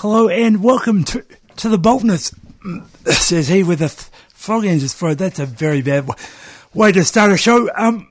Hello 0.00 0.30
and 0.30 0.62
welcome 0.62 1.04
to 1.04 1.22
to 1.56 1.68
the 1.68 1.76
boldness. 1.76 2.34
Says 3.04 3.48
he 3.48 3.62
with 3.62 3.82
a 3.82 3.90
th- 3.90 4.08
frog 4.32 4.64
in 4.64 4.80
his 4.80 4.94
throat. 4.94 5.18
That's 5.18 5.38
a 5.38 5.44
very 5.44 5.82
bad 5.82 6.06
w- 6.06 6.26
way 6.72 6.90
to 6.92 7.04
start 7.04 7.32
a 7.32 7.36
show. 7.36 7.68
Um, 7.76 8.10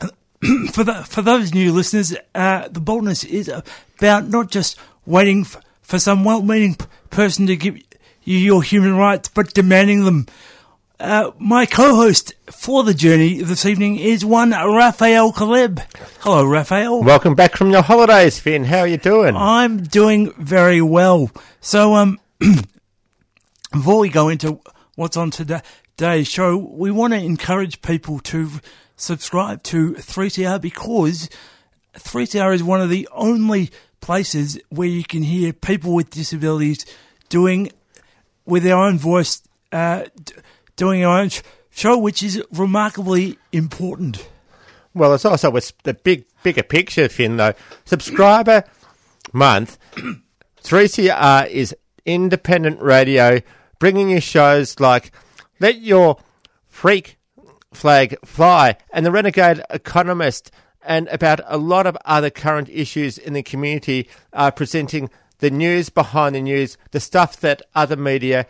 for 0.70 0.84
the 0.84 1.04
for 1.08 1.22
those 1.22 1.52
new 1.52 1.72
listeners, 1.72 2.14
uh, 2.36 2.68
the 2.68 2.78
boldness 2.78 3.24
is 3.24 3.48
about 3.48 4.28
not 4.28 4.52
just 4.52 4.78
waiting 5.06 5.40
f- 5.40 5.60
for 5.82 5.98
some 5.98 6.22
well-meaning 6.22 6.76
p- 6.76 6.86
person 7.10 7.48
to 7.48 7.56
give 7.56 7.76
you 8.22 8.38
your 8.38 8.62
human 8.62 8.94
rights, 8.94 9.28
but 9.28 9.52
demanding 9.52 10.04
them. 10.04 10.26
Uh, 11.00 11.30
my 11.38 11.64
co-host 11.64 12.34
for 12.50 12.82
the 12.82 12.92
journey 12.92 13.40
this 13.40 13.64
evening 13.64 13.96
is 13.98 14.24
one 14.24 14.50
Raphael 14.50 15.32
Kaleb. 15.32 15.78
Hello, 16.20 16.44
Raphael. 16.44 17.04
Welcome 17.04 17.36
back 17.36 17.54
from 17.56 17.70
your 17.70 17.82
holidays, 17.82 18.40
Phin. 18.40 18.64
How 18.64 18.80
are 18.80 18.86
you 18.88 18.96
doing? 18.96 19.36
I'm 19.36 19.78
doing 19.84 20.32
very 20.32 20.82
well. 20.82 21.30
So, 21.60 21.94
um, 21.94 22.18
before 23.72 24.00
we 24.00 24.08
go 24.08 24.28
into 24.28 24.60
what's 24.96 25.16
on 25.16 25.30
today- 25.30 25.62
today's 25.96 26.26
show, 26.26 26.56
we 26.56 26.90
want 26.90 27.12
to 27.12 27.20
encourage 27.20 27.80
people 27.80 28.18
to 28.20 28.50
subscribe 28.96 29.62
to 29.64 29.92
3CR 29.94 30.60
because 30.60 31.28
3CR 31.94 32.52
is 32.52 32.64
one 32.64 32.80
of 32.80 32.90
the 32.90 33.08
only 33.12 33.70
places 34.00 34.58
where 34.68 34.88
you 34.88 35.04
can 35.04 35.22
hear 35.22 35.52
people 35.52 35.94
with 35.94 36.10
disabilities 36.10 36.84
doing 37.28 37.70
with 38.44 38.64
their 38.64 38.76
own 38.76 38.98
voice, 38.98 39.42
uh, 39.70 40.06
d- 40.24 40.34
doing 40.78 41.00
their 41.00 41.10
own 41.10 41.28
show, 41.68 41.98
which 41.98 42.22
is 42.22 42.42
remarkably 42.50 43.36
important. 43.52 44.26
Well, 44.94 45.12
it's 45.12 45.26
also 45.26 45.50
with 45.50 45.72
the 45.82 45.92
big, 45.92 46.24
bigger 46.42 46.62
picture, 46.62 47.10
Phin. 47.10 47.36
Though 47.36 47.52
subscriber 47.84 48.64
month, 49.34 49.76
3CR 50.62 51.48
is 51.50 51.76
independent 52.06 52.80
radio, 52.80 53.40
bringing 53.78 54.08
you 54.08 54.20
shows 54.20 54.80
like 54.80 55.12
"Let 55.60 55.80
Your 55.80 56.18
Freak 56.68 57.18
Flag 57.72 58.16
Fly" 58.24 58.76
and 58.90 59.04
"The 59.04 59.12
Renegade 59.12 59.62
Economist," 59.68 60.50
and 60.82 61.06
about 61.08 61.40
a 61.46 61.58
lot 61.58 61.86
of 61.86 61.98
other 62.04 62.30
current 62.30 62.68
issues 62.70 63.18
in 63.18 63.34
the 63.34 63.42
community, 63.42 64.08
uh, 64.32 64.50
presenting 64.50 65.10
the 65.38 65.50
news 65.50 65.90
behind 65.90 66.34
the 66.34 66.40
news, 66.40 66.78
the 66.92 67.00
stuff 67.00 67.38
that 67.40 67.62
other 67.74 67.96
media 67.96 68.46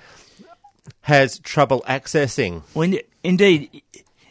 has 1.02 1.38
trouble 1.38 1.84
accessing. 1.88 2.62
When 2.74 2.98
indeed, 3.22 3.82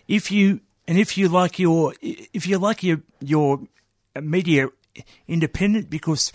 if 0.08 0.32
you 0.32 0.62
and 0.88 0.98
if 0.98 1.18
you 1.18 1.30
like 1.30 1.60
your 1.60 1.94
if 2.02 2.48
you 2.48 2.58
like 2.58 2.84
your 2.84 3.02
your 3.20 3.62
media 4.22 4.70
independent 5.28 5.90
because 5.90 6.32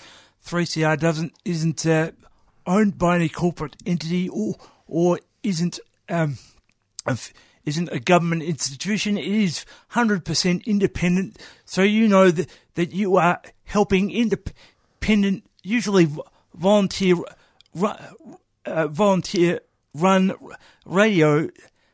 3CR 0.46 0.98
doesn't 0.98 1.32
isn't 1.44 1.86
uh, 1.86 2.12
owned 2.66 2.98
by 2.98 3.16
any 3.16 3.28
corporate 3.28 3.76
entity 3.86 4.28
or 4.28 4.56
or 4.86 5.18
isn't 5.42 5.80
um 6.08 6.38
isn't 7.64 7.88
a 7.92 8.00
government 8.00 8.42
institution. 8.42 9.16
It 9.16 9.26
is 9.26 9.64
hundred 9.88 10.24
percent 10.24 10.66
independent. 10.66 11.38
So 11.64 11.82
you 11.82 12.08
know 12.08 12.30
that 12.30 12.50
that 12.74 12.92
you 12.92 13.16
are 13.16 13.40
helping 13.64 14.10
independent, 14.10 15.44
usually 15.62 16.08
volunteer 16.54 17.16
uh, 17.74 18.86
volunteer 18.88 19.60
run 19.94 20.34
radio 20.84 21.48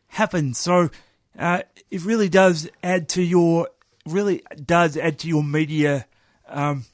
happen. 0.08 0.54
So 0.54 0.90
uh, 1.38 1.62
it 1.90 2.04
really 2.04 2.28
does 2.28 2.68
add 2.82 3.08
to 3.10 3.22
your 3.22 3.68
really 4.06 4.42
does 4.64 4.96
add 4.96 5.18
to 5.20 5.28
your 5.28 5.44
media. 5.44 6.06
Um, 6.48 6.86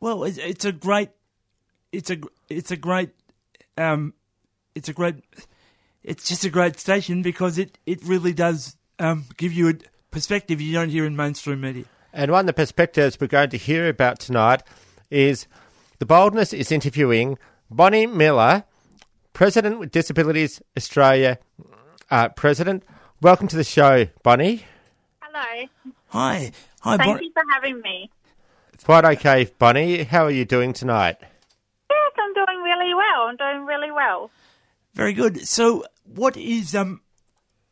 well, 0.00 0.24
it's, 0.24 0.38
it's 0.38 0.64
a 0.64 0.72
great, 0.72 1.10
it's 1.92 2.10
a 2.10 2.18
it's 2.48 2.70
a 2.70 2.76
great, 2.76 3.10
um, 3.78 4.14
it's 4.74 4.88
a 4.88 4.92
great, 4.92 5.16
it's 6.02 6.28
just 6.28 6.44
a 6.44 6.50
great 6.50 6.78
station 6.78 7.22
because 7.22 7.58
it 7.58 7.78
it 7.86 8.02
really 8.04 8.32
does 8.32 8.76
um, 8.98 9.26
give 9.36 9.52
you 9.52 9.68
a 9.68 9.74
perspective 10.10 10.60
you 10.60 10.72
don't 10.72 10.90
hear 10.90 11.04
in 11.06 11.16
mainstream 11.16 11.60
media. 11.60 11.84
And 12.12 12.30
one 12.30 12.40
of 12.40 12.46
the 12.46 12.52
perspectives 12.52 13.18
we're 13.20 13.26
going 13.26 13.50
to 13.50 13.56
hear 13.56 13.88
about 13.88 14.20
tonight 14.20 14.62
is 15.10 15.46
the 15.98 16.06
boldness 16.06 16.52
is 16.52 16.70
interviewing 16.70 17.38
Bonnie 17.70 18.06
Miller, 18.06 18.64
President 19.34 19.80
with 19.80 19.90
Disabilities 19.90 20.62
Australia 20.76 21.38
uh, 22.10 22.28
President. 22.30 22.84
Welcome 23.20 23.48
to 23.48 23.56
the 23.56 23.64
show, 23.64 24.06
Bonnie. 24.22 24.64
Hello. 25.20 25.66
Hi, 26.08 26.52
hi, 26.80 26.96
Bunny. 26.96 27.04
Thank 27.04 27.16
Bon- 27.18 27.24
you 27.24 27.32
for 27.32 27.42
having 27.52 27.80
me. 27.80 28.10
Quite 28.84 29.04
okay, 29.04 29.50
Bonnie. 29.58 30.04
How 30.04 30.24
are 30.24 30.30
you 30.30 30.44
doing 30.44 30.72
tonight? 30.72 31.16
Yes, 31.20 32.12
I'm 32.18 32.32
doing 32.34 32.62
really 32.62 32.94
well. 32.94 33.22
I'm 33.22 33.36
doing 33.36 33.66
really 33.66 33.90
well. 33.90 34.30
Very 34.94 35.12
good. 35.12 35.46
So, 35.48 35.84
what 36.04 36.36
is 36.36 36.74
um 36.74 37.00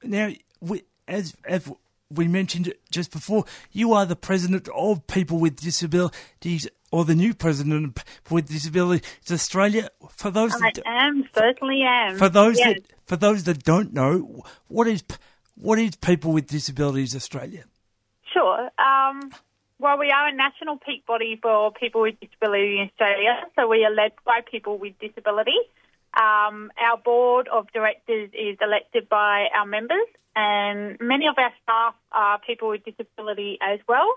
now 0.03 0.31
we, 0.61 0.83
as 1.07 1.37
as 1.45 1.71
we 2.15 2.29
mentioned 2.29 2.73
just 2.91 3.11
before, 3.11 3.45
you 3.71 3.93
are 3.93 4.07
the 4.07 4.17
president 4.17 4.69
of 4.75 5.07
People 5.07 5.39
with 5.39 5.57
Disabilities, 5.57 6.69
or 6.91 7.05
the 7.05 7.15
new 7.15 7.35
president 7.35 7.85
of 7.87 7.95
People 7.95 8.35
with 8.37 8.49
Disabilities 8.49 9.31
Australia. 9.31 9.89
For 10.11 10.31
those 10.31 10.55
I 10.55 10.71
that, 10.75 10.83
am, 10.87 11.29
certainly 11.35 11.83
am. 11.83 12.17
for 12.17 12.29
those 12.29 12.59
yes. 12.59 12.75
that 12.75 12.83
for 13.07 13.17
those 13.17 13.45
that 13.45 13.65
don't 13.65 13.93
know, 13.93 14.45
what 14.69 14.87
is 14.87 15.03
what 15.55 15.79
is 15.79 15.97
People 15.97 16.33
with 16.33 16.47
Disabilities 16.47 17.15
Australia? 17.15 17.65
Sure. 18.33 18.71
Um, 18.79 19.31
well, 19.79 19.99
we 19.99 20.11
are 20.11 20.29
a 20.29 20.33
national 20.33 20.79
peak 20.79 21.05
body 21.07 21.39
for 21.43 21.73
people 21.73 22.03
with 22.03 22.19
disability 22.21 22.79
in 22.79 22.89
Australia, 22.89 23.43
so 23.57 23.69
we 23.69 23.85
are 23.85 23.93
led 23.93 24.13
by 24.25 24.41
people 24.49 24.79
with 24.79 24.99
disability. 25.01 25.59
Um, 26.15 26.71
our 26.79 26.99
board 26.99 27.49
of 27.49 27.67
directors 27.73 28.31
is 28.33 28.59
elected 28.61 29.09
by 29.09 29.49
our 29.57 29.67
members, 29.67 30.07
and 30.35 30.99
many 31.01 31.27
of 31.27 31.35
our 31.39 31.53
staff 31.63 31.95
are 32.13 32.39
people 32.39 32.69
with 32.71 32.85
disability 32.85 33.59
as 33.61 33.81
well. 33.89 34.09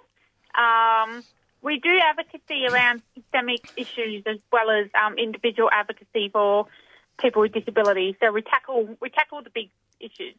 Um, 0.57 1.23
we 1.61 1.79
do 1.79 1.99
advocacy 1.99 2.65
around 2.67 3.01
systemic 3.15 3.67
issues 3.75 4.23
as 4.25 4.37
well 4.51 4.69
as 4.69 4.87
um, 4.93 5.17
individual 5.17 5.69
advocacy 5.71 6.29
for 6.29 6.67
people 7.19 7.41
with 7.41 7.53
disability. 7.53 8.15
So 8.21 8.31
we 8.31 8.41
tackle 8.41 8.95
we 9.01 9.09
tackle 9.09 9.41
the 9.41 9.49
big 9.49 9.69
issues. 9.99 10.35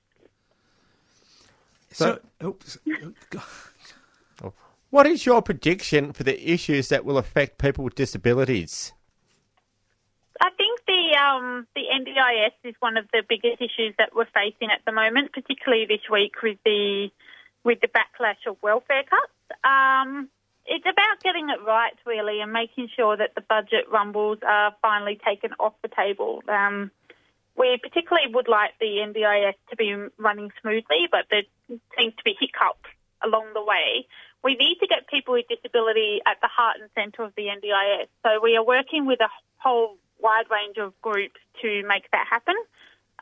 So, 1.91 2.21
oops, 2.43 2.79
What 4.91 5.07
is 5.07 5.27
your 5.27 5.43
prediction 5.43 6.13
for 6.13 6.23
the 6.23 6.51
issues 6.51 6.89
that 6.89 7.05
will 7.05 7.19
affect 7.19 7.59
people 7.59 7.85
with 7.85 7.97
disabilities? 7.97 8.93
Um, 11.17 11.67
the 11.75 11.83
NDIS 11.83 12.53
is 12.65 12.75
one 12.81 12.97
of 12.97 13.07
the 13.13 13.23
biggest 13.29 13.61
issues 13.61 13.95
that 13.99 14.15
we're 14.15 14.27
facing 14.27 14.71
at 14.71 14.85
the 14.85 14.93
moment, 14.93 15.33
particularly 15.33 15.87
this 15.87 16.09
week 16.11 16.43
with 16.43 16.59
the 16.65 17.09
with 17.65 17.81
the 17.81 17.89
backlash 17.89 18.47
of 18.47 18.57
welfare 18.63 19.03
cuts. 19.03 19.61
Um, 19.65 20.29
it's 20.67 20.85
about 20.85 21.23
getting 21.23 21.49
it 21.51 21.65
right, 21.67 21.95
really, 22.05 22.41
and 22.41 22.53
making 22.53 22.89
sure 22.95 23.17
that 23.17 23.35
the 23.35 23.41
budget 23.41 23.87
rumbles 23.91 24.39
are 24.47 24.75
finally 24.83 25.19
taken 25.25 25.53
off 25.59 25.75
the 25.83 25.89
table. 25.89 26.43
Um, 26.49 26.91
we 27.57 27.79
particularly 27.83 28.33
would 28.35 28.49
like 28.49 28.73
the 28.81 28.99
NDIS 29.03 29.55
to 29.71 29.77
be 29.77 29.95
running 30.19 30.51
smoothly, 30.61 31.09
but 31.11 31.27
there 31.31 31.43
seems 31.99 32.15
to 32.17 32.25
be 32.25 32.37
hiccups 32.39 32.89
along 33.25 33.55
the 33.55 33.65
way. 33.65 34.07
We 34.45 34.55
need 34.57 34.77
to 34.81 34.87
get 34.87 35.09
people 35.09 35.35
with 35.35 35.47
disability 35.49 36.21
at 36.27 36.37
the 36.43 36.49
heart 36.49 36.77
and 36.81 36.91
centre 36.95 37.23
of 37.23 37.33
the 37.37 37.47
NDIS. 37.47 38.09
So 38.23 38.41
we 38.43 38.57
are 38.57 38.65
working 38.65 39.07
with 39.07 39.21
a 39.21 39.29
whole 39.57 39.97
wide 40.21 40.47
range 40.51 40.77
of 40.79 40.93
groups 41.03 41.41
to 41.63 41.83
make 41.87 42.11
that 42.13 42.27
happen. 42.29 42.55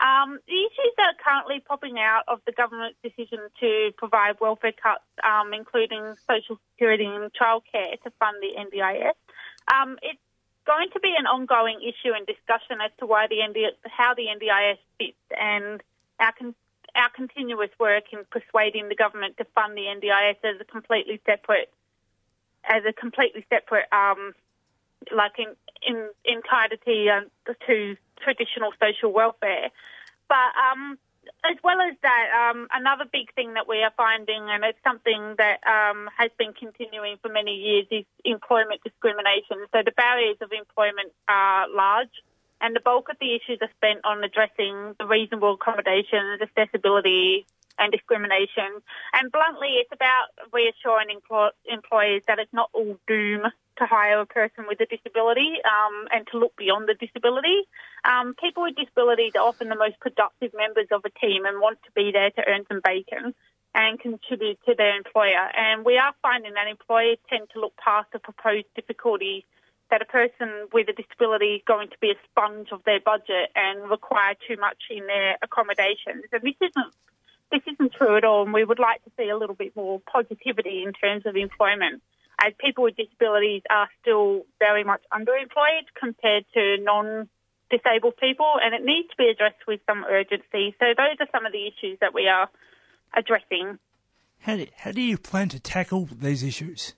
Um, 0.01 0.41
the 0.49 0.59
issues 0.59 0.93
that 0.97 1.15
are 1.15 1.23
currently 1.23 1.61
popping 1.61 1.99
out 1.99 2.25
of 2.27 2.41
the 2.47 2.53
government's 2.53 2.99
decision 3.03 3.39
to 3.61 3.93
provide 3.97 4.41
welfare 4.41 4.73
cuts, 4.73 5.05
um, 5.23 5.55
including 5.55 6.15
social 6.27 6.59
security 6.73 7.07
and 7.07 7.33
childcare 7.33 8.01
to 8.03 8.11
fund 8.19 8.37
the 8.43 8.59
NDIS, 8.59 9.15
um, 9.73 9.97
it's 10.03 10.19
going 10.67 10.89
to 10.93 11.01
be 11.01 11.15
an 11.17 11.27
ongoing 11.27 11.79
issue 11.81 12.13
and 12.13 12.27
discussion 12.27 12.81
as 12.85 12.91
to 12.99 13.07
why 13.07 13.29
the 13.29 13.39
how 13.85 14.15
the 14.15 14.27
NDIS 14.27 14.79
fits 14.99 15.17
and 15.39 15.83
our 16.19 16.33
con- 16.33 16.55
our 16.97 17.11
continuous 17.11 17.71
work 17.79 18.05
in 18.13 18.21
persuading 18.31 18.89
the 18.89 18.95
government 18.95 19.37
to 19.37 19.45
fund 19.55 19.77
the 19.77 19.83
NDIS 19.83 20.37
as 20.45 20.61
a 20.61 20.65
completely 20.65 21.21
separate 21.27 21.71
as 22.65 22.83
a 22.89 22.93
completely 22.93 23.45
separate 23.51 23.87
um, 23.93 24.33
like 25.15 25.39
in 25.39 25.55
in 25.87 26.09
entirety 26.25 27.11
uh, 27.11 27.23
to 27.67 27.97
traditional 28.23 28.73
social 28.81 29.13
welfare. 29.13 29.71
But 30.29 30.51
um, 30.57 30.99
as 31.45 31.57
well 31.63 31.81
as 31.81 31.95
that, 32.03 32.27
um, 32.33 32.69
another 32.73 33.05
big 33.11 33.33
thing 33.35 33.55
that 33.55 33.69
we 33.69 33.83
are 33.83 33.93
finding, 33.97 34.49
and 34.49 34.65
it's 34.65 34.79
something 34.83 35.35
that 35.39 35.61
um, 35.67 36.09
has 36.17 36.31
been 36.39 36.53
continuing 36.53 37.17
for 37.21 37.29
many 37.29 37.55
years, 37.55 37.87
is 37.91 38.05
employment 38.25 38.81
discrimination. 38.83 39.67
So 39.73 39.83
the 39.85 39.93
barriers 39.93 40.37
of 40.41 40.53
employment 40.53 41.13
are 41.29 41.69
large, 41.69 42.23
and 42.61 42.75
the 42.75 42.81
bulk 42.81 43.09
of 43.11 43.17
the 43.21 43.35
issues 43.35 43.59
are 43.61 43.71
spent 43.77 44.05
on 44.05 44.25
addressing 44.25 44.95
the 44.99 45.07
reasonable 45.07 45.55
accommodations, 45.55 46.41
accessibility, 46.41 47.47
and 47.79 47.93
discrimination. 47.93 48.83
And 49.13 49.33
bluntly, 49.33 49.81
it's 49.81 49.93
about 49.93 50.29
reassuring 50.53 51.09
empl- 51.09 51.57
employers 51.67 52.23
that 52.27 52.39
it's 52.39 52.53
not 52.53 52.71
all 52.73 52.99
doom 53.07 53.43
to 53.79 53.87
hire 53.87 54.21
a 54.21 54.27
person 54.27 54.65
with 54.69 54.81
a 54.81 54.87
disability 54.87 55.59
um, 55.65 56.07
and 56.13 56.27
to 56.31 56.39
look 56.39 56.55
beyond 56.57 56.89
the 56.89 56.95
disability. 56.95 57.63
Um, 58.05 58.35
people 58.35 58.63
with 58.63 58.77
disabilities 58.77 59.33
are 59.35 59.47
often 59.47 59.69
the 59.69 59.77
most 59.77 59.99
productive 60.01 60.53
members 60.55 60.87
of 60.93 61.03
a 61.05 61.11
team 61.19 61.45
and 61.45 61.61
want 61.61 61.79
to 61.85 61.91
be 61.93 62.13
there 62.13 62.31
to 62.31 62.43
earn 62.47 62.65
some 62.69 62.81
bacon 62.85 63.35
and 63.75 63.99
contribute 63.99 64.59
to 64.67 64.75
their 64.77 64.97
employer. 64.97 65.51
And 65.57 65.85
we 65.85 65.99
are 65.99 66.15
finding 66.23 66.55
that 66.55 66.69
employers 66.69 67.19
tend 67.29 67.49
to 67.55 67.61
look 67.61 67.77
past 67.77 68.13
the 68.13 68.21
proposed 68.21 68.67
difficulties 68.77 69.43
that 69.91 70.01
a 70.01 70.05
person 70.05 70.69
with 70.73 70.89
a 70.89 70.93
disability 70.93 71.57
is 71.57 71.63
going 71.67 71.89
to 71.89 71.97
be 72.01 72.11
a 72.11 72.15
sponge 72.31 72.69
of 72.73 72.83
their 72.85 73.01
budget 73.01 73.51
and 73.55 73.91
require 73.91 74.35
too 74.47 74.57
much 74.59 74.79
in 74.91 75.07
their 75.07 75.37
accommodations. 75.43 76.25
And 76.33 76.43
this 76.43 76.55
isn't 76.61 76.95
this 77.51 77.63
isn't 77.73 77.93
true 77.95 78.17
at 78.17 78.25
all, 78.25 78.43
and 78.43 78.53
we 78.53 78.65
would 78.65 78.79
like 78.79 79.03
to 79.05 79.11
see 79.17 79.29
a 79.29 79.37
little 79.37 79.55
bit 79.55 79.75
more 79.77 80.01
positivity 80.01 80.83
in 80.85 80.93
terms 80.93 81.25
of 81.27 81.37
employment, 81.37 82.03
as 82.45 82.53
people 82.59 82.85
with 82.85 82.97
disabilities 82.97 83.63
are 83.71 83.89
still 84.01 84.43
very 84.59 84.85
much 84.85 85.03
underemployed 85.13 85.87
compared 85.99 86.45
to 86.55 86.77
non 86.79 87.29
disabled 87.71 88.17
people, 88.17 88.55
and 88.63 88.75
it 88.75 88.85
needs 88.85 89.09
to 89.09 89.17
be 89.17 89.29
addressed 89.29 89.67
with 89.67 89.81
some 89.87 90.05
urgency. 90.05 90.75
So, 90.79 90.87
those 90.97 91.17
are 91.21 91.29
some 91.33 91.47
of 91.47 91.53
the 91.53 91.67
issues 91.67 91.99
that 92.01 92.15
we 92.15 92.29
are 92.29 92.49
addressing. 93.17 93.79
How 94.41 94.57
do, 94.57 94.67
how 94.77 94.93
do 94.93 95.01
you 95.01 95.17
plan 95.17 95.49
to 95.51 95.61
tackle 95.61 96.09
these 96.13 96.43
issues? 96.43 96.95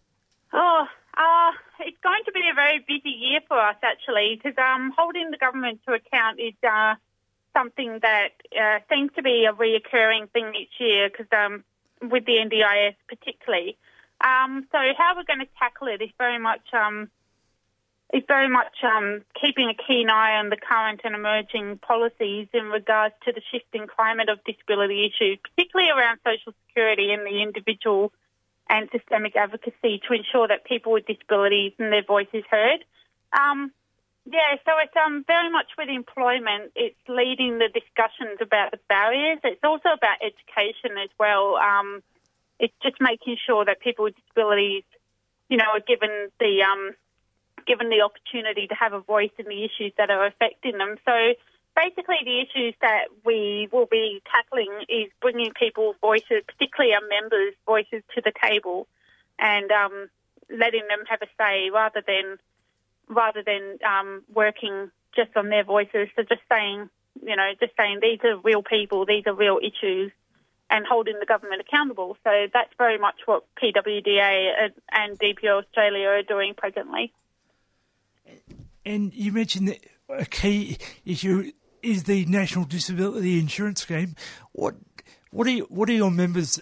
Oh, 0.52 0.86
uh, 1.16 1.52
it's 1.80 1.98
going 2.02 2.22
to 2.26 2.32
be 2.32 2.42
a 2.50 2.54
very 2.54 2.78
busy 2.80 3.10
year 3.10 3.40
for 3.46 3.58
us, 3.58 3.76
actually, 3.82 4.36
because 4.36 4.58
um, 4.58 4.92
holding 4.96 5.30
the 5.30 5.38
government 5.38 5.80
to 5.86 5.94
account 5.94 6.40
is 6.40 6.54
uh, 6.66 6.94
something 7.56 7.98
that 8.02 8.30
uh, 8.60 8.78
seems 8.90 9.10
to 9.16 9.22
be 9.22 9.46
a 9.46 9.52
reoccurring 9.52 10.30
thing 10.30 10.52
each 10.54 10.78
year, 10.78 11.08
because 11.08 11.26
um, 11.32 11.64
with 12.02 12.26
the 12.26 12.34
NDIS 12.34 12.96
particularly. 13.08 13.76
Um, 14.20 14.66
so 14.72 14.78
how 14.96 15.14
we're 15.16 15.24
going 15.24 15.40
to 15.40 15.52
tackle 15.58 15.88
it 15.88 16.02
is 16.02 16.10
very 16.18 16.38
much 16.38 16.62
um, 16.72 17.08
is 18.12 18.22
very 18.28 18.48
much 18.48 18.72
um, 18.84 19.22
keeping 19.40 19.68
a 19.68 19.74
keen 19.74 20.08
eye 20.08 20.38
on 20.38 20.48
the 20.48 20.56
current 20.56 21.00
and 21.04 21.14
emerging 21.14 21.78
policies 21.78 22.46
in 22.52 22.66
regards 22.66 23.14
to 23.24 23.32
the 23.32 23.42
shifting 23.50 23.86
climate 23.86 24.28
of 24.28 24.38
disability 24.44 25.06
issues, 25.06 25.38
particularly 25.42 25.90
around 25.90 26.18
social 26.24 26.52
security 26.66 27.12
and 27.12 27.26
the 27.26 27.42
individual 27.42 28.12
and 28.68 28.88
systemic 28.92 29.36
advocacy 29.36 30.00
to 30.06 30.14
ensure 30.14 30.48
that 30.48 30.64
people 30.64 30.92
with 30.92 31.06
disabilities 31.06 31.72
and 31.78 31.92
their 31.92 32.04
voice 32.04 32.28
is 32.32 32.44
heard. 32.50 32.84
Um, 33.32 33.72
yeah, 34.26 34.56
so 34.64 34.72
it's 34.82 34.96
um, 34.96 35.24
very 35.26 35.50
much 35.50 35.66
with 35.78 35.88
employment. 35.88 36.72
It's 36.74 36.98
leading 37.08 37.58
the 37.58 37.68
discussions 37.68 38.38
about 38.40 38.72
the 38.72 38.80
barriers. 38.88 39.38
It's 39.44 39.62
also 39.62 39.90
about 39.90 40.18
education 40.20 40.98
as 40.98 41.10
well. 41.18 41.54
Um, 41.56 42.02
it's 42.58 42.74
just 42.82 42.96
making 43.00 43.36
sure 43.46 43.64
that 43.64 43.78
people 43.80 44.04
with 44.04 44.16
disabilities, 44.16 44.82
you 45.48 45.56
know, 45.56 45.70
are 45.74 45.80
given 45.80 46.10
the 46.40 46.62
um, 46.62 46.94
given 47.68 47.88
the 47.88 48.02
opportunity 48.02 48.66
to 48.66 48.74
have 48.74 48.92
a 48.92 49.00
voice 49.00 49.30
in 49.38 49.46
the 49.46 49.62
issues 49.64 49.92
that 49.96 50.10
are 50.10 50.26
affecting 50.26 50.76
them. 50.78 50.96
So 51.04 51.34
basically, 51.76 52.18
the 52.24 52.40
issues 52.40 52.74
that 52.80 53.06
we 53.24 53.68
will 53.70 53.86
be 53.86 54.22
tackling 54.28 54.72
is 54.88 55.06
bringing 55.20 55.52
people's 55.52 55.96
voices, 56.00 56.42
particularly 56.48 56.94
our 56.94 57.06
members' 57.08 57.54
voices, 57.64 58.02
to 58.16 58.22
the 58.22 58.32
table, 58.42 58.88
and 59.38 59.70
um, 59.70 60.08
letting 60.50 60.82
them 60.88 61.04
have 61.08 61.22
a 61.22 61.28
say 61.38 61.70
rather 61.70 62.02
than 62.04 62.38
rather 63.08 63.42
than 63.42 63.78
um, 63.86 64.22
working 64.32 64.90
just 65.14 65.36
on 65.36 65.48
their 65.48 65.64
voices. 65.64 66.08
So 66.16 66.22
just 66.22 66.42
saying, 66.50 66.88
you 67.22 67.36
know, 67.36 67.50
just 67.58 67.72
saying 67.76 68.00
these 68.02 68.20
are 68.24 68.36
real 68.38 68.62
people, 68.62 69.06
these 69.06 69.24
are 69.26 69.34
real 69.34 69.58
issues, 69.58 70.12
and 70.68 70.84
holding 70.86 71.18
the 71.18 71.26
government 71.26 71.60
accountable. 71.60 72.16
So 72.24 72.46
that's 72.52 72.72
very 72.76 72.98
much 72.98 73.16
what 73.24 73.44
PWDA 73.62 74.70
and 74.92 75.18
DPO 75.18 75.64
Australia 75.64 76.08
are 76.08 76.22
doing 76.22 76.54
presently. 76.56 77.12
And 78.84 79.12
you 79.14 79.32
mentioned 79.32 79.68
that 79.68 79.80
a 80.08 80.24
key 80.24 80.78
issue 81.04 81.52
is 81.82 82.04
the 82.04 82.24
National 82.26 82.64
Disability 82.64 83.38
Insurance 83.38 83.82
Scheme. 83.82 84.14
What 84.52 84.74
what 85.30 85.46
are 85.46 85.50
you, 85.50 85.66
what 85.68 85.88
are 85.88 85.92
your 85.92 86.10
members 86.10 86.60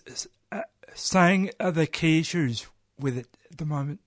uh, 0.50 0.62
saying 0.94 1.50
are 1.60 1.70
the 1.70 1.86
key 1.86 2.18
issues 2.18 2.66
with 2.98 3.16
it 3.16 3.28
at 3.50 3.58
the 3.58 3.64
moment? 3.64 4.00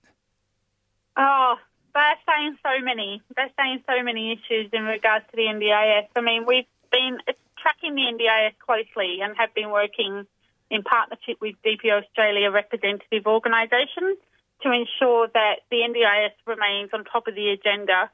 Oh, 1.16 1.56
they're 1.98 2.22
saying 2.30 2.56
so 2.62 2.84
many. 2.84 3.20
They're 3.34 3.50
saying 3.58 3.82
so 3.86 4.02
many 4.02 4.32
issues 4.32 4.70
in 4.72 4.84
regards 4.84 5.24
to 5.30 5.36
the 5.36 5.42
NDIS. 5.42 6.06
I 6.14 6.20
mean, 6.20 6.46
we've 6.46 6.70
been 6.92 7.18
tracking 7.60 7.94
the 7.94 8.02
NDIS 8.02 8.54
closely 8.58 9.20
and 9.22 9.36
have 9.36 9.52
been 9.54 9.70
working 9.70 10.26
in 10.70 10.82
partnership 10.82 11.38
with 11.40 11.56
DPO 11.64 12.04
Australia 12.04 12.50
representative 12.50 13.26
organisations 13.26 14.18
to 14.62 14.70
ensure 14.70 15.28
that 15.34 15.66
the 15.70 15.78
NDIS 15.78 16.34
remains 16.46 16.90
on 16.92 17.04
top 17.04 17.26
of 17.26 17.34
the 17.34 17.50
agenda, 17.50 18.10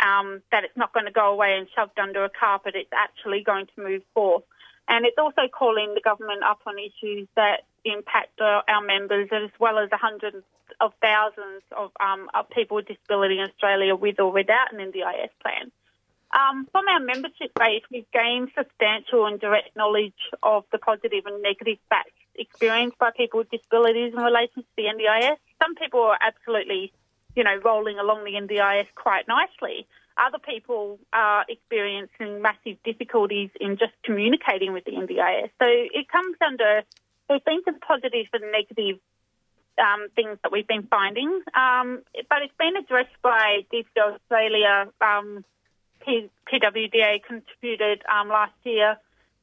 um, 0.00 0.42
that 0.50 0.64
it's 0.64 0.76
not 0.76 0.92
going 0.92 1.06
to 1.06 1.12
go 1.12 1.32
away 1.32 1.56
and 1.56 1.68
shoved 1.76 1.98
under 1.98 2.24
a 2.24 2.30
carpet, 2.30 2.74
it's 2.74 2.92
actually 2.92 3.42
going 3.42 3.66
to 3.76 3.82
move 3.82 4.02
forth. 4.14 4.44
And 4.88 5.06
it's 5.06 5.18
also 5.18 5.42
calling 5.48 5.94
the 5.94 6.00
government 6.00 6.42
up 6.42 6.60
on 6.66 6.76
issues 6.78 7.28
that 7.36 7.64
impact 7.84 8.40
our, 8.40 8.62
members 8.82 9.28
as 9.32 9.50
well 9.58 9.78
as 9.78 9.90
the 9.90 9.96
hundreds 9.96 10.44
of 10.80 10.92
thousands 11.00 11.62
of, 11.76 11.90
um, 12.00 12.28
of 12.34 12.48
people 12.50 12.76
with 12.76 12.86
disability 12.86 13.38
in 13.38 13.44
Australia 13.44 13.94
with 13.94 14.18
or 14.20 14.32
without 14.32 14.72
an 14.72 14.78
NDIS 14.78 15.30
plan. 15.40 15.70
Um, 16.32 16.66
from 16.72 16.88
our 16.88 17.00
membership 17.00 17.52
base, 17.58 17.82
we've 17.90 18.10
gained 18.12 18.50
substantial 18.56 19.26
and 19.26 19.38
direct 19.38 19.76
knowledge 19.76 20.30
of 20.42 20.64
the 20.72 20.78
positive 20.78 21.26
and 21.26 21.42
negative 21.42 21.78
facts 21.88 22.12
experienced 22.34 22.98
by 22.98 23.10
people 23.14 23.38
with 23.38 23.50
disabilities 23.50 24.14
in 24.14 24.20
relation 24.20 24.62
to 24.62 24.68
the 24.76 24.84
NDIS. 24.84 25.36
Some 25.62 25.74
people 25.74 26.00
are 26.00 26.18
absolutely, 26.20 26.92
you 27.36 27.44
know, 27.44 27.56
rolling 27.62 27.98
along 27.98 28.24
the 28.24 28.32
NDIS 28.32 28.86
quite 28.94 29.28
nicely. 29.28 29.86
Other 30.24 30.38
people 30.38 31.00
are 31.12 31.44
experiencing 31.48 32.40
massive 32.42 32.80
difficulties 32.84 33.50
in 33.60 33.76
just 33.76 33.92
communicating 34.04 34.72
with 34.72 34.84
the 34.84 34.92
NDIS. 34.92 35.50
So 35.58 35.66
it 35.66 36.08
comes 36.08 36.36
under, 36.46 36.82
there's 37.28 37.42
been 37.44 37.62
some 37.64 37.80
positive 37.80 38.26
and 38.32 38.52
negative 38.52 39.00
um, 39.78 40.08
things 40.14 40.38
that 40.42 40.52
we've 40.52 40.66
been 40.66 40.84
finding, 40.84 41.40
um, 41.54 42.02
but 42.28 42.42
it's 42.42 42.54
been 42.58 42.76
addressed 42.76 43.16
by 43.22 43.66
DPO 43.72 44.14
Australia. 44.14 44.88
Um, 45.00 45.44
P- 46.04 46.30
PWDA 46.52 47.22
contributed 47.22 48.02
um, 48.06 48.28
last 48.28 48.54
year 48.64 48.96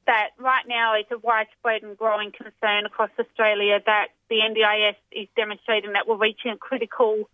that 0.05 0.29
right 0.37 0.65
now 0.67 0.95
it's 0.95 1.11
a 1.11 1.17
widespread 1.17 1.83
and 1.83 1.97
growing 1.97 2.31
concern 2.31 2.85
across 2.85 3.09
Australia 3.19 3.79
that 3.85 4.07
the 4.29 4.37
NDIS 4.37 4.95
is 5.11 5.27
demonstrating 5.35 5.93
that 5.93 6.07
we're 6.07 6.17
reaching 6.17 6.51
a 6.51 6.57
critical 6.57 7.29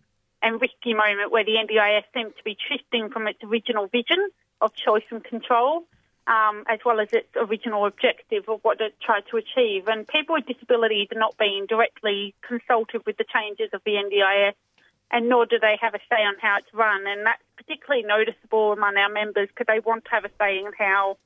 and 0.46 0.62
risky 0.62 0.94
moment 0.94 1.32
where 1.32 1.44
the 1.44 1.56
NDIS 1.56 2.04
seems 2.14 2.34
to 2.38 2.44
be 2.44 2.56
shifting 2.70 3.10
from 3.10 3.28
its 3.28 3.44
original 3.44 3.88
vision 3.88 4.30
of 4.62 4.76
choice 4.76 5.04
and 5.10 5.24
control, 5.24 5.84
um, 6.28 6.64
as 6.68 6.80
well 6.86 7.00
as 7.00 7.10
its 7.12 7.28
original 7.36 7.88
objective 7.88 8.48
of 8.48 8.60
what 8.62 8.80
it 8.80 8.94
tried 9.02 9.24
to 9.32 9.38
achieve. 9.38 9.88
And 9.88 10.08
people 10.08 10.36
with 10.36 10.46
disabilities 10.46 11.08
are 11.14 11.20
not 11.20 11.36
being 11.40 11.66
directly 11.66 12.36
consulted 12.48 13.04
with 13.08 13.18
the 13.18 13.26
changes 13.26 13.70
of 13.74 13.82
the 13.86 13.94
NDIS, 13.94 14.54
and 15.10 15.30
nor 15.30 15.48
do 15.48 15.58
they 15.60 15.78
have 15.82 15.96
a 15.96 16.00
say 16.10 16.22
on 16.22 16.36
how 16.40 16.58
it's 16.60 16.72
run. 16.74 17.08
And 17.08 17.26
that's 17.26 17.42
particularly 17.58 18.04
noticeable 18.04 18.72
among 18.72 18.98
our 18.98 19.10
members 19.10 19.50
because 19.50 19.66
they 19.68 19.80
want 19.80 20.06
to 20.06 20.12
have 20.12 20.26
a 20.26 20.32
say 20.40 20.60
in 20.60 20.72
how 20.78 21.18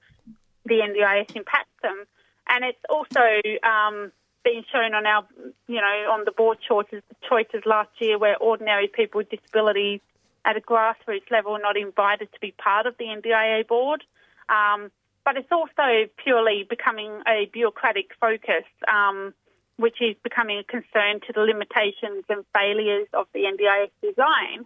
the 0.66 0.76
NDIS 0.76 1.36
impacts 1.36 1.76
them. 1.84 2.06
And 2.48 2.64
it's 2.64 2.80
also 2.90 3.20
um, 3.68 4.14
been 4.44 4.64
shown 4.72 4.94
on 4.94 5.06
our, 5.06 5.26
you 5.68 5.76
know, 5.76 6.12
on 6.12 6.26
the 6.26 6.32
board 6.32 6.58
choices, 6.66 7.04
choices 7.28 7.64
last 7.66 7.90
year 8.00 8.18
where 8.18 8.38
ordinary 8.38 8.88
people 8.88 9.20
with 9.20 9.30
disabilities 9.30 10.02
at 10.46 10.58
a 10.58 10.62
grassroots 10.62 11.30
level 11.30 11.54
are 11.54 11.60
not 11.60 11.78
invited 11.78 12.32
to 12.34 12.40
be 12.40 12.52
part 12.52 12.86
of 12.86 12.96
the 12.98 13.06
NDIA 13.06 13.68
board. 13.68 14.04
Um, 14.48 14.92
but 15.26 15.38
it's 15.38 15.52
also 15.52 16.10
purely 16.24 16.66
becoming 16.68 17.22
a 17.28 17.50
bureaucratic 17.52 18.12
focus, 18.20 18.64
um, 18.88 19.34
which 19.78 20.02
is 20.02 20.16
becoming 20.24 20.58
a 20.58 20.64
concern 20.64 21.20
to 21.28 21.34
the 21.34 21.42
limitations 21.42 22.24
and 22.30 22.44
failures 22.54 23.08
of 23.14 23.28
the 23.34 23.42
NDIS 23.42 23.92
design. 24.02 24.66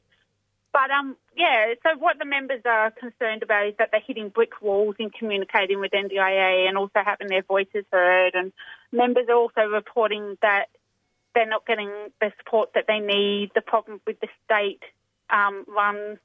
But 0.74 0.90
um, 0.90 1.16
yeah. 1.38 1.76
So 1.84 1.98
what 2.00 2.18
the 2.20 2.26
members 2.26 2.62
are 2.66 2.92
concerned 2.92 3.44
about 3.44 3.68
is 3.68 3.76
that 3.78 3.90
they're 3.92 4.02
hitting 4.06 4.30
brick 4.30 4.62
walls 4.62 4.96
in 5.00 5.12
communicating 5.12 5.80
with 5.80 5.92
NDIA 5.92 6.68
and 6.68 6.78
also 6.78 7.00
having 7.06 7.28
their 7.28 7.44
voices 7.44 7.86
heard. 7.92 8.34
And 8.34 8.52
members 8.92 9.28
are 9.30 9.36
also 9.36 9.62
reporting 9.62 10.38
that 10.42 10.66
they're 11.36 11.48
not 11.48 11.66
getting 11.66 11.92
the 12.20 12.32
support 12.40 12.72
that 12.74 12.86
they 12.88 13.00
need. 13.00 13.52
The 13.54 13.62
problem 13.62 14.02
with 14.08 14.20
the 14.20 14.28
state 14.46 14.82
um, 15.30 15.64
run 15.68 16.18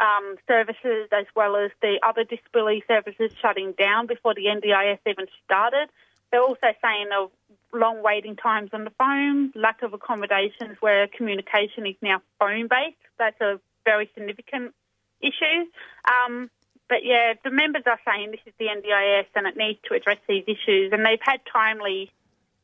um, 0.00 0.36
services 0.48 1.08
as 1.12 1.26
well 1.36 1.56
as 1.56 1.70
the 1.82 1.98
other 2.02 2.24
disability 2.24 2.82
services 2.88 3.30
shutting 3.40 3.74
down 3.78 4.06
before 4.06 4.34
the 4.34 4.46
NDIS 4.46 4.98
even 5.06 5.26
started. 5.44 5.90
They're 6.30 6.42
also 6.42 6.68
saying 6.82 7.08
of 7.18 7.30
long 7.72 8.02
waiting 8.02 8.36
times 8.36 8.70
on 8.72 8.84
the 8.84 8.90
phone, 8.98 9.52
lack 9.54 9.82
of 9.82 9.92
accommodations 9.92 10.76
where 10.80 11.06
communication 11.08 11.86
is 11.86 11.96
now 12.00 12.22
phone 12.38 12.68
based. 12.68 12.96
That's 13.18 13.40
a 13.40 13.60
very 13.90 14.10
significant 14.14 14.74
issue. 15.20 15.58
Um, 16.14 16.50
but 16.88 17.04
yeah, 17.04 17.34
the 17.44 17.50
members 17.50 17.84
are 17.86 18.00
saying 18.06 18.30
this 18.30 18.44
is 18.46 18.54
the 18.58 18.66
NDIS 18.66 19.26
and 19.34 19.46
it 19.46 19.56
needs 19.56 19.78
to 19.88 19.94
address 19.94 20.18
these 20.28 20.44
issues, 20.46 20.92
and 20.92 21.04
they've 21.04 21.22
had 21.22 21.40
timely 21.52 22.10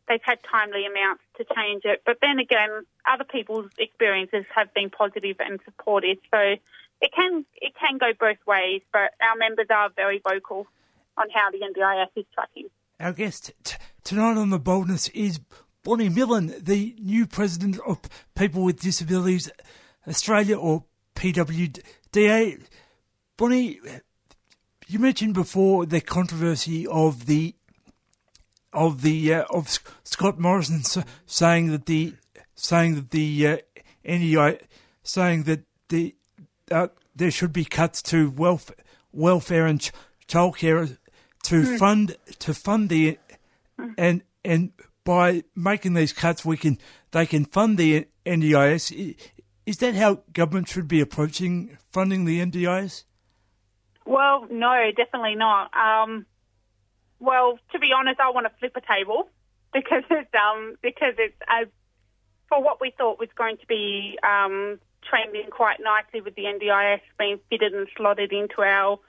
they've 0.09 0.23
had 0.23 0.39
timely 0.51 0.87
amounts 0.87 1.23
to 1.37 1.45
change 1.57 1.83
it. 1.85 2.03
But 2.07 2.19
then 2.23 2.39
again, 2.39 2.71
other 3.11 3.25
people's 3.25 3.71
experiences 3.79 4.45
have 4.55 4.73
been 4.73 4.91
positive 4.91 5.37
and 5.41 5.59
supportive. 5.65 6.19
So 6.31 6.39
it 7.01 7.11
can 7.15 7.45
it 7.61 7.73
can 7.79 7.99
go 7.99 8.13
both 8.19 8.39
ways. 8.47 8.83
But 8.93 9.15
our 9.21 9.37
members 9.37 9.67
are 9.71 9.91
very 9.95 10.21
vocal 10.27 10.67
on 11.17 11.27
how 11.35 11.51
the 11.51 11.59
NDIS 11.59 12.21
is 12.21 12.27
tracking. 12.35 12.69
Our 13.01 13.13
guest 13.13 13.53
t- 13.65 13.77
tonight 14.05 14.37
on 14.37 14.51
the 14.51 14.59
boldness 14.59 15.09
is 15.09 15.41
Bonnie 15.83 16.09
Miller, 16.09 16.41
the 16.41 16.97
new 16.99 17.27
president 17.27 17.79
of 17.87 18.01
People 18.35 18.63
with 18.63 18.81
Disabilities 18.81 19.51
Australia, 20.09 20.57
or 20.57 20.85
PWDA. 21.17 22.61
Bonnie, 23.37 23.81
you 24.87 24.99
mentioned 24.99 25.35
before 25.35 25.87
the 25.87 26.01
controversy 26.01 26.87
of 26.87 27.27
the 27.27 27.55
of 28.73 29.03
the 29.03 29.35
uh, 29.35 29.45
of 29.51 29.69
Scott 30.05 30.39
Morrison 30.39 30.83
saying 31.27 31.71
that 31.73 31.87
the 31.87 32.15
saying 32.55 32.95
that 32.95 33.11
the 33.11 33.47
uh, 33.49 33.57
NEI 34.05 34.59
saying 35.03 35.45
that 35.45 35.61
the 35.89 36.15
uh, 36.71 36.89
there 37.15 37.31
should 37.31 37.53
be 37.53 37.65
cuts 37.65 38.03
to 38.03 38.31
welfare, 38.31 38.77
welfare 39.13 39.67
and 39.67 39.81
ch- 39.81 39.93
childcare 40.29 40.99
to 41.45 41.63
Hmm. 41.65 41.77
fund 41.77 42.17
to 42.41 42.55
fund 42.55 42.89
the 42.89 43.19
and 43.97 44.23
and 44.45 44.73
by 45.05 45.45
making 45.55 45.95
these 45.95 46.13
cuts 46.13 46.45
we 46.45 46.57
can 46.57 46.79
they 47.13 47.25
can 47.27 47.45
fund 47.45 47.79
the 47.79 48.07
NDIS. 48.27 49.17
Is 49.67 49.79
that 49.79 49.97
how 49.97 50.23
government 50.33 50.69
should 50.69 50.87
be 50.87 51.01
approaching 51.01 51.77
funding 51.91 52.25
the 52.25 52.41
NDIS? 52.41 53.03
Well, 54.05 54.47
no, 54.49 54.91
definitely 54.97 55.35
not. 55.35 55.73
Um, 55.77 56.25
well, 57.19 57.59
to 57.73 57.79
be 57.81 57.91
honest, 57.93 58.21
I 58.21 58.31
want 58.31 58.47
to 58.47 58.53
flip 58.61 58.77
a 58.77 58.81
table 58.81 59.29
because 59.73 60.05
it's 60.11 60.31
um 60.35 60.77
because 60.81 61.15
it's 61.19 61.37
uh, 61.49 61.67
for 62.49 62.63
what 62.63 62.81
we 62.81 62.93
thought 62.97 63.19
was 63.19 63.29
going 63.37 63.57
to 63.59 63.67
be 63.67 64.19
um, 64.23 64.79
trending 65.03 65.51
quite 65.51 65.79
nicely 65.81 66.21
with 66.21 66.37
the 66.37 66.45
NDIS 66.45 67.01
being 67.19 67.41
fitted 67.51 67.75
and 67.75 67.89
slotted 67.97 68.33
into 68.33 68.63
our 68.63 69.01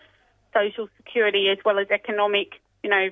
social 0.53 0.89
security 0.97 1.49
as 1.49 1.57
well 1.63 1.77
as 1.77 1.87
economic, 1.91 2.53
you 2.83 2.89
know, 2.89 3.09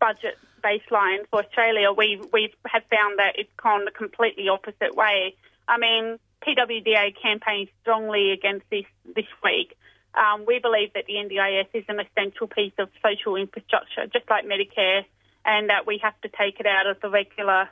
budget 0.00 0.38
baseline 0.62 1.26
for 1.30 1.42
Australia. 1.44 1.90
We 1.92 2.20
we 2.32 2.54
have 2.66 2.82
found 2.90 3.18
that 3.18 3.32
it's 3.36 3.50
gone 3.56 3.84
the 3.84 3.90
completely 3.90 4.48
opposite 4.48 4.94
way. 4.94 5.34
I 5.68 5.78
mean, 5.78 6.18
PWDA 6.46 7.14
campaigned 7.20 7.68
strongly 7.82 8.30
against 8.32 8.64
this 8.70 8.84
this 9.14 9.26
week. 9.42 9.76
Um, 10.14 10.44
we 10.46 10.60
believe 10.60 10.92
that 10.94 11.04
the 11.06 11.14
NDIS 11.14 11.68
is 11.74 11.84
an 11.88 12.00
essential 12.00 12.46
piece 12.46 12.72
of 12.78 12.88
social 13.04 13.36
infrastructure, 13.36 14.06
just 14.06 14.28
like 14.30 14.44
Medicare, 14.46 15.04
and 15.44 15.68
that 15.68 15.86
we 15.86 15.98
have 16.02 16.18
to 16.22 16.28
take 16.28 16.58
it 16.58 16.66
out 16.66 16.86
of 16.86 17.00
the 17.00 17.10
regular 17.10 17.68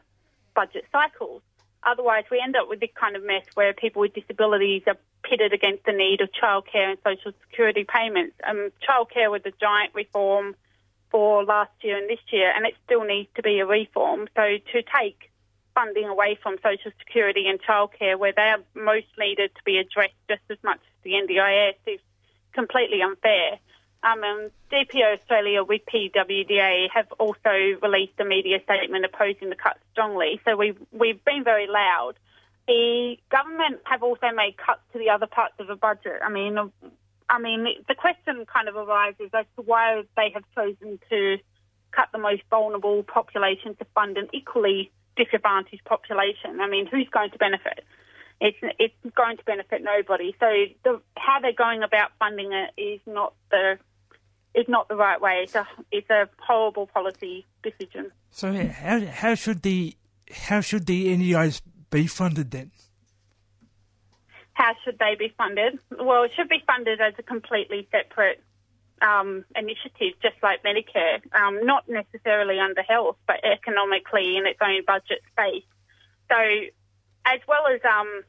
budget 0.54 0.84
cycles. 0.92 1.42
Otherwise, 1.82 2.24
we 2.30 2.40
end 2.42 2.56
up 2.56 2.68
with 2.68 2.80
this 2.80 2.90
kind 2.94 3.16
of 3.16 3.24
mess 3.24 3.44
where 3.54 3.72
people 3.72 4.00
with 4.00 4.14
disabilities 4.14 4.82
are 4.86 4.96
pitted 5.22 5.52
against 5.52 5.84
the 5.84 5.92
need 5.92 6.20
of 6.20 6.28
childcare 6.32 6.90
and 6.90 6.98
social 7.04 7.32
security 7.48 7.84
payments. 7.84 8.36
Um, 8.46 8.70
childcare 8.86 9.30
was 9.30 9.42
a 9.44 9.52
giant 9.60 9.94
reform 9.94 10.54
for 11.10 11.44
last 11.44 11.72
year 11.82 11.96
and 11.96 12.08
this 12.08 12.20
year, 12.30 12.52
and 12.54 12.66
it 12.66 12.74
still 12.84 13.04
needs 13.04 13.28
to 13.36 13.42
be 13.42 13.60
a 13.60 13.66
reform. 13.66 14.28
So 14.34 14.42
to 14.72 14.82
take 14.82 15.30
funding 15.74 16.06
away 16.06 16.38
from 16.42 16.56
social 16.62 16.92
security 16.98 17.46
and 17.48 17.60
childcare, 17.62 18.18
where 18.18 18.32
they 18.32 18.42
are 18.42 18.60
most 18.74 19.06
needed 19.18 19.50
to 19.54 19.62
be 19.64 19.78
addressed 19.78 20.14
just 20.28 20.42
as 20.50 20.58
much 20.62 20.78
as 20.78 21.02
the 21.02 21.12
NDIS, 21.12 21.74
is 21.86 22.00
completely 22.52 23.02
unfair. 23.02 23.58
Um, 24.02 24.22
and 24.22 24.50
DPO 24.70 25.18
Australia 25.18 25.64
with 25.64 25.82
PWDA 25.86 26.90
have 26.92 27.10
also 27.18 27.78
released 27.82 28.12
a 28.18 28.24
media 28.24 28.60
statement 28.62 29.04
opposing 29.04 29.48
the 29.48 29.56
cuts 29.56 29.80
strongly. 29.92 30.40
So 30.44 30.56
we've, 30.56 30.76
we've 30.92 31.24
been 31.24 31.42
very 31.42 31.66
loud. 31.66 32.14
The 32.68 33.16
government 33.30 33.80
have 33.84 34.02
also 34.02 34.30
made 34.34 34.56
cuts 34.56 34.80
to 34.92 34.98
the 34.98 35.10
other 35.10 35.26
parts 35.26 35.54
of 35.58 35.68
the 35.68 35.76
budget. 35.76 36.20
I 36.22 36.30
mean, 36.30 36.58
I 37.28 37.38
mean, 37.38 37.66
the 37.88 37.94
question 37.94 38.44
kind 38.46 38.68
of 38.68 38.76
arises 38.76 39.30
as 39.32 39.46
to 39.56 39.62
why 39.62 40.02
they 40.16 40.30
have 40.34 40.44
chosen 40.54 40.98
to 41.08 41.38
cut 41.90 42.08
the 42.12 42.18
most 42.18 42.42
vulnerable 42.50 43.02
population 43.02 43.74
to 43.76 43.86
fund 43.94 44.18
an 44.18 44.28
equally 44.32 44.90
disadvantaged 45.16 45.84
population. 45.84 46.60
I 46.60 46.68
mean, 46.68 46.86
who's 46.86 47.08
going 47.10 47.30
to 47.30 47.38
benefit? 47.38 47.84
It's 48.40 48.58
it's 48.78 48.94
going 49.14 49.36
to 49.36 49.44
benefit 49.44 49.82
nobody. 49.82 50.34
So 50.40 50.46
the, 50.82 51.00
how 51.16 51.40
they're 51.40 51.52
going 51.52 51.82
about 51.82 52.10
funding 52.18 52.52
it 52.52 52.80
is 52.80 53.00
not 53.06 53.34
the 53.50 53.78
is 54.54 54.66
not 54.68 54.88
the 54.88 54.96
right 54.96 55.20
way. 55.20 55.40
It's 55.44 55.54
a 55.54 55.66
it's 55.90 56.10
a 56.10 56.28
horrible 56.38 56.86
policy 56.86 57.46
decision. 57.62 58.10
So 58.30 58.52
how 58.52 59.06
how 59.06 59.34
should 59.34 59.62
the 59.62 59.96
how 60.32 60.60
should 60.60 60.86
the 60.86 61.16
NDIS 61.16 61.62
be 61.90 62.06
funded 62.06 62.50
then? 62.50 62.72
How 64.54 64.72
should 64.84 64.98
they 64.98 65.16
be 65.18 65.32
funded? 65.36 65.78
Well, 65.90 66.24
it 66.24 66.32
should 66.36 66.48
be 66.48 66.62
funded 66.66 67.00
as 67.00 67.14
a 67.18 67.22
completely 67.22 67.88
separate 67.90 68.42
um, 69.02 69.44
initiative, 69.56 70.14
just 70.22 70.36
like 70.42 70.62
Medicare, 70.62 71.20
um, 71.34 71.64
not 71.66 71.88
necessarily 71.88 72.58
under 72.58 72.82
health, 72.82 73.16
but 73.26 73.44
economically 73.44 74.36
in 74.36 74.46
its 74.46 74.58
own 74.62 74.82
budget 74.86 75.20
space. 75.32 75.64
So, 76.30 76.36
as 77.26 77.40
well 77.48 77.66
as 77.72 77.80
um, 77.84 78.22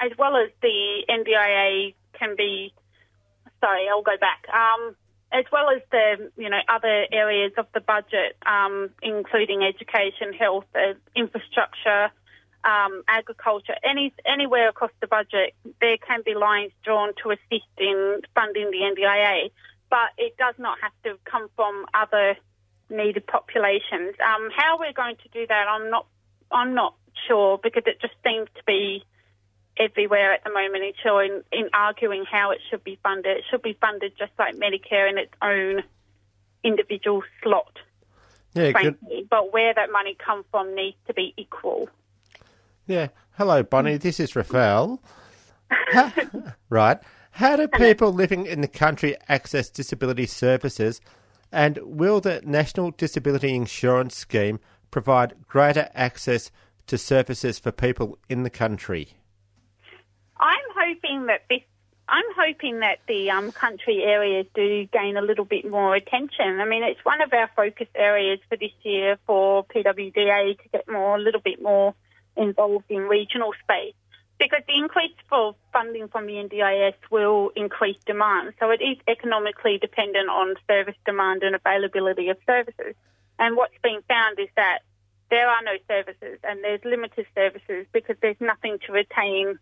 as 0.00 0.12
well 0.18 0.36
as 0.36 0.50
the 0.62 1.04
NDIA 1.08 1.94
can 2.18 2.36
be, 2.36 2.72
sorry, 3.60 3.88
I'll 3.88 4.02
go 4.02 4.16
back. 4.18 4.46
Um, 4.52 4.96
as 5.30 5.44
well 5.52 5.68
as 5.70 5.82
the 5.90 6.30
you 6.36 6.48
know 6.48 6.60
other 6.68 7.06
areas 7.12 7.52
of 7.58 7.66
the 7.74 7.80
budget, 7.80 8.36
um, 8.46 8.90
including 9.02 9.62
education, 9.62 10.32
health, 10.32 10.64
uh, 10.74 10.94
infrastructure, 11.14 12.10
um, 12.64 13.02
agriculture, 13.08 13.74
any 13.84 14.12
anywhere 14.24 14.68
across 14.68 14.90
the 15.00 15.06
budget, 15.06 15.54
there 15.80 15.98
can 15.98 16.22
be 16.24 16.34
lines 16.34 16.72
drawn 16.84 17.12
to 17.22 17.30
assist 17.30 17.72
in 17.76 18.20
funding 18.34 18.70
the 18.70 18.78
NDIA, 18.78 19.50
but 19.90 20.10
it 20.18 20.36
does 20.36 20.54
not 20.58 20.78
have 20.82 20.92
to 21.04 21.18
come 21.24 21.48
from 21.56 21.86
other 21.94 22.36
needed 22.90 23.26
populations. 23.26 24.14
Um, 24.24 24.48
how 24.56 24.78
we're 24.78 24.92
going 24.92 25.16
to 25.16 25.28
do 25.32 25.46
that, 25.46 25.66
I'm 25.68 25.90
not, 25.90 26.06
I'm 26.50 26.74
not 26.74 26.94
sure 27.26 27.58
because 27.62 27.82
it 27.86 28.00
just 28.00 28.14
seems 28.24 28.48
to 28.56 28.62
be 28.66 29.04
everywhere 29.78 30.32
at 30.32 30.42
the 30.44 30.50
moment 30.50 30.82
in, 30.84 30.92
showing, 31.02 31.42
in 31.52 31.68
arguing 31.72 32.24
how 32.30 32.50
it 32.50 32.58
should 32.70 32.82
be 32.84 32.98
funded. 33.02 33.36
It 33.38 33.44
should 33.50 33.62
be 33.62 33.76
funded 33.80 34.12
just 34.18 34.32
like 34.38 34.54
Medicare 34.56 35.08
in 35.08 35.18
its 35.18 35.32
own 35.42 35.82
individual 36.64 37.22
slot, 37.42 37.78
Yeah, 38.54 38.72
good. 38.72 38.98
frankly. 38.98 39.26
But 39.30 39.52
where 39.52 39.72
that 39.74 39.92
money 39.92 40.16
comes 40.24 40.44
from 40.50 40.74
needs 40.74 40.96
to 41.06 41.14
be 41.14 41.32
equal. 41.36 41.88
Yeah. 42.86 43.08
Hello, 43.36 43.62
Bonnie. 43.62 43.98
This 43.98 44.18
is 44.20 44.34
Raphael. 44.34 45.00
Right. 46.70 46.98
How 47.38 47.54
do 47.54 47.68
people 47.68 48.12
living 48.12 48.46
in 48.46 48.62
the 48.62 48.66
country 48.66 49.16
access 49.28 49.70
disability 49.70 50.26
services? 50.26 51.00
And 51.52 51.78
will 51.84 52.20
the 52.20 52.42
National 52.44 52.90
Disability 52.90 53.54
Insurance 53.54 54.16
Scheme 54.16 54.58
provide 54.90 55.46
greater 55.46 55.88
access 55.94 56.50
to 56.88 56.98
services 56.98 57.60
for 57.60 57.70
people 57.70 58.18
in 58.28 58.42
the 58.42 58.50
country? 58.50 59.10
I'm 60.40 60.56
hoping 60.76 61.26
that 61.26 61.42
this. 61.48 61.60
I'm 62.08 62.24
hoping 62.36 62.80
that 62.80 62.98
the 63.06 63.30
um, 63.30 63.52
country 63.52 64.02
areas 64.02 64.46
do 64.52 64.86
gain 64.86 65.16
a 65.16 65.22
little 65.22 65.44
bit 65.44 65.70
more 65.70 65.94
attention. 65.94 66.58
I 66.58 66.64
mean, 66.64 66.82
it's 66.82 67.04
one 67.04 67.20
of 67.20 67.32
our 67.32 67.48
focus 67.54 67.86
areas 67.94 68.40
for 68.48 68.56
this 68.56 68.72
year 68.82 69.16
for 69.28 69.64
PWDA 69.66 70.58
to 70.58 70.68
get 70.72 70.88
more, 70.88 71.16
a 71.16 71.20
little 71.20 71.40
bit 71.40 71.62
more 71.62 71.94
involved 72.36 72.86
in 72.88 73.02
regional 73.02 73.52
space 73.62 73.94
because 74.38 74.62
the 74.66 74.76
increase 74.76 75.14
for 75.28 75.54
funding 75.72 76.08
from 76.08 76.26
the 76.26 76.34
NDIS 76.34 76.94
will 77.10 77.50
increase 77.56 77.96
demand. 78.06 78.54
So 78.60 78.70
it 78.70 78.80
is 78.80 78.96
economically 79.08 79.78
dependent 79.78 80.28
on 80.28 80.54
service 80.68 80.94
demand 81.04 81.42
and 81.42 81.54
availability 81.54 82.28
of 82.28 82.38
services. 82.46 82.94
And 83.38 83.56
what's 83.56 83.76
been 83.82 84.00
found 84.08 84.38
is 84.38 84.48
that 84.56 84.80
there 85.30 85.48
are 85.48 85.62
no 85.62 85.76
services 85.88 86.38
and 86.44 86.62
there's 86.62 86.84
limited 86.84 87.26
services 87.34 87.86
because 87.92 88.16
there's 88.22 88.40
nothing 88.40 88.78
to 88.86 88.92
retain 88.92 89.58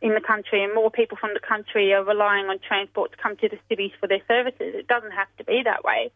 in 0.00 0.14
the 0.14 0.20
country, 0.20 0.62
and 0.62 0.74
more 0.74 0.90
people 0.90 1.18
from 1.18 1.34
the 1.34 1.40
country 1.40 1.92
are 1.92 2.04
relying 2.04 2.46
on 2.46 2.58
transport 2.60 3.10
to 3.10 3.16
come 3.18 3.36
to 3.36 3.48
the 3.48 3.58
cities 3.68 3.90
for 3.98 4.06
their 4.06 4.22
services. 4.28 4.74
It 4.74 4.86
doesn't 4.86 5.10
have 5.10 5.26
to 5.38 5.44
be 5.44 5.62
that 5.64 5.82
way. 5.82 6.12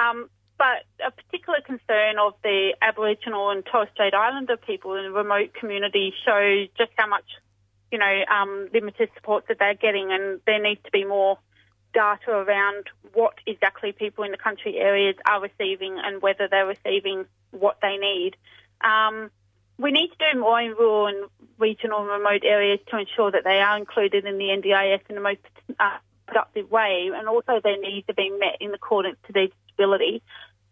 Um, 0.00 0.30
but 0.58 0.84
a 1.06 1.10
particular 1.10 1.60
concern 1.64 2.18
of 2.18 2.34
the 2.42 2.74
Aboriginal 2.82 3.50
and 3.50 3.64
Torres 3.64 3.88
Strait 3.94 4.12
Islander 4.12 4.56
people 4.56 4.96
in 4.96 5.12
remote 5.12 5.54
communities 5.54 6.12
shows 6.24 6.68
just 6.76 6.90
how 6.96 7.06
much, 7.06 7.24
you 7.92 7.98
know, 7.98 8.24
um, 8.28 8.68
limited 8.74 9.08
support 9.14 9.46
that 9.48 9.58
they're 9.58 9.74
getting, 9.74 10.10
and 10.12 10.40
there 10.46 10.60
needs 10.60 10.82
to 10.84 10.90
be 10.90 11.04
more 11.04 11.38
data 11.94 12.30
around 12.30 12.84
what 13.14 13.34
exactly 13.46 13.92
people 13.92 14.24
in 14.24 14.32
the 14.32 14.36
country 14.36 14.76
areas 14.76 15.14
are 15.26 15.40
receiving 15.40 15.98
and 16.04 16.20
whether 16.20 16.48
they're 16.48 16.66
receiving 16.66 17.24
what 17.52 17.78
they 17.80 17.96
need. 17.96 18.36
Um, 18.82 19.30
we 19.78 19.92
need 19.92 20.08
to 20.08 20.32
do 20.32 20.40
more 20.40 20.60
in 20.60 20.72
rural 20.72 21.06
and 21.06 21.30
regional 21.56 22.00
and 22.00 22.08
remote 22.08 22.42
areas 22.44 22.80
to 22.90 22.98
ensure 22.98 23.30
that 23.30 23.44
they 23.44 23.60
are 23.60 23.78
included 23.78 24.24
in 24.26 24.38
the 24.38 24.46
NDIS 24.46 25.00
in 25.08 25.14
the 25.14 25.20
most 25.20 25.40
uh, 25.78 25.98
productive 26.26 26.70
way, 26.70 27.10
and 27.14 27.28
also 27.28 27.60
their 27.62 27.80
needs 27.80 28.08
are 28.08 28.14
being 28.14 28.38
met 28.38 28.56
in 28.60 28.74
accordance 28.74 29.16
to 29.26 29.32
their 29.32 29.48
disability. 29.68 30.22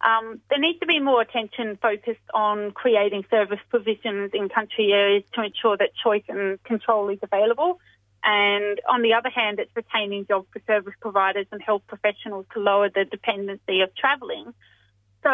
Um, 0.01 0.41
there 0.51 0.59
needs 0.59 0.79
to 0.81 0.87
be 0.87 1.01
more 1.01 1.23
attention 1.23 1.79
focused 1.81 2.29
on 2.35 2.73
creating 2.73 3.25
service 3.31 3.61
provisions 3.71 4.31
in 4.35 4.49
country 4.49 4.93
areas 4.93 5.25
to 5.35 5.43
ensure 5.43 5.77
that 5.77 5.91
choice 6.03 6.25
and 6.29 6.63
control 6.65 7.09
is 7.09 7.19
available. 7.23 7.81
And 8.23 8.81
on 8.89 9.03
the 9.03 9.15
other 9.15 9.31
hand, 9.31 9.59
it's 9.59 9.71
retaining 9.75 10.27
jobs 10.27 10.49
for 10.53 10.61
service 10.67 10.95
providers 11.01 11.47
and 11.53 11.63
health 11.63 11.83
professionals 11.87 12.47
to 12.55 12.61
lower 12.61 12.91
the 12.91 13.05
dependency 13.05 13.81
of 13.81 13.95
travelling. 13.95 14.53
So 15.23 15.31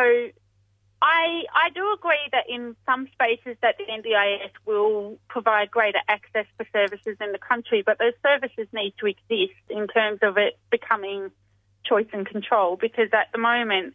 I, 1.03 1.43
I 1.53 1.71
do 1.75 1.93
agree 1.95 2.29
that 2.31 2.45
in 2.49 2.77
some 2.87 3.09
spaces 3.13 3.57
that 3.61 3.77
the 3.79 3.85
NDIS 3.85 4.53
will 4.65 5.19
provide 5.29 5.71
greater 5.71 5.99
access 6.07 6.47
for 6.57 6.65
services 6.73 7.17
in 7.21 7.33
the 7.33 7.39
country, 7.39 7.83
but 7.85 7.99
those 7.99 8.13
services 8.23 8.69
need 8.73 8.95
to 9.01 9.07
exist 9.07 9.59
in 9.69 9.89
terms 9.89 10.21
of 10.23 10.39
it 10.39 10.59
becoming 10.71 11.33
choice 11.85 12.07
and 12.13 12.25
control 12.25 12.77
because 12.77 13.09
at 13.13 13.33
the 13.33 13.39
moment 13.39 13.95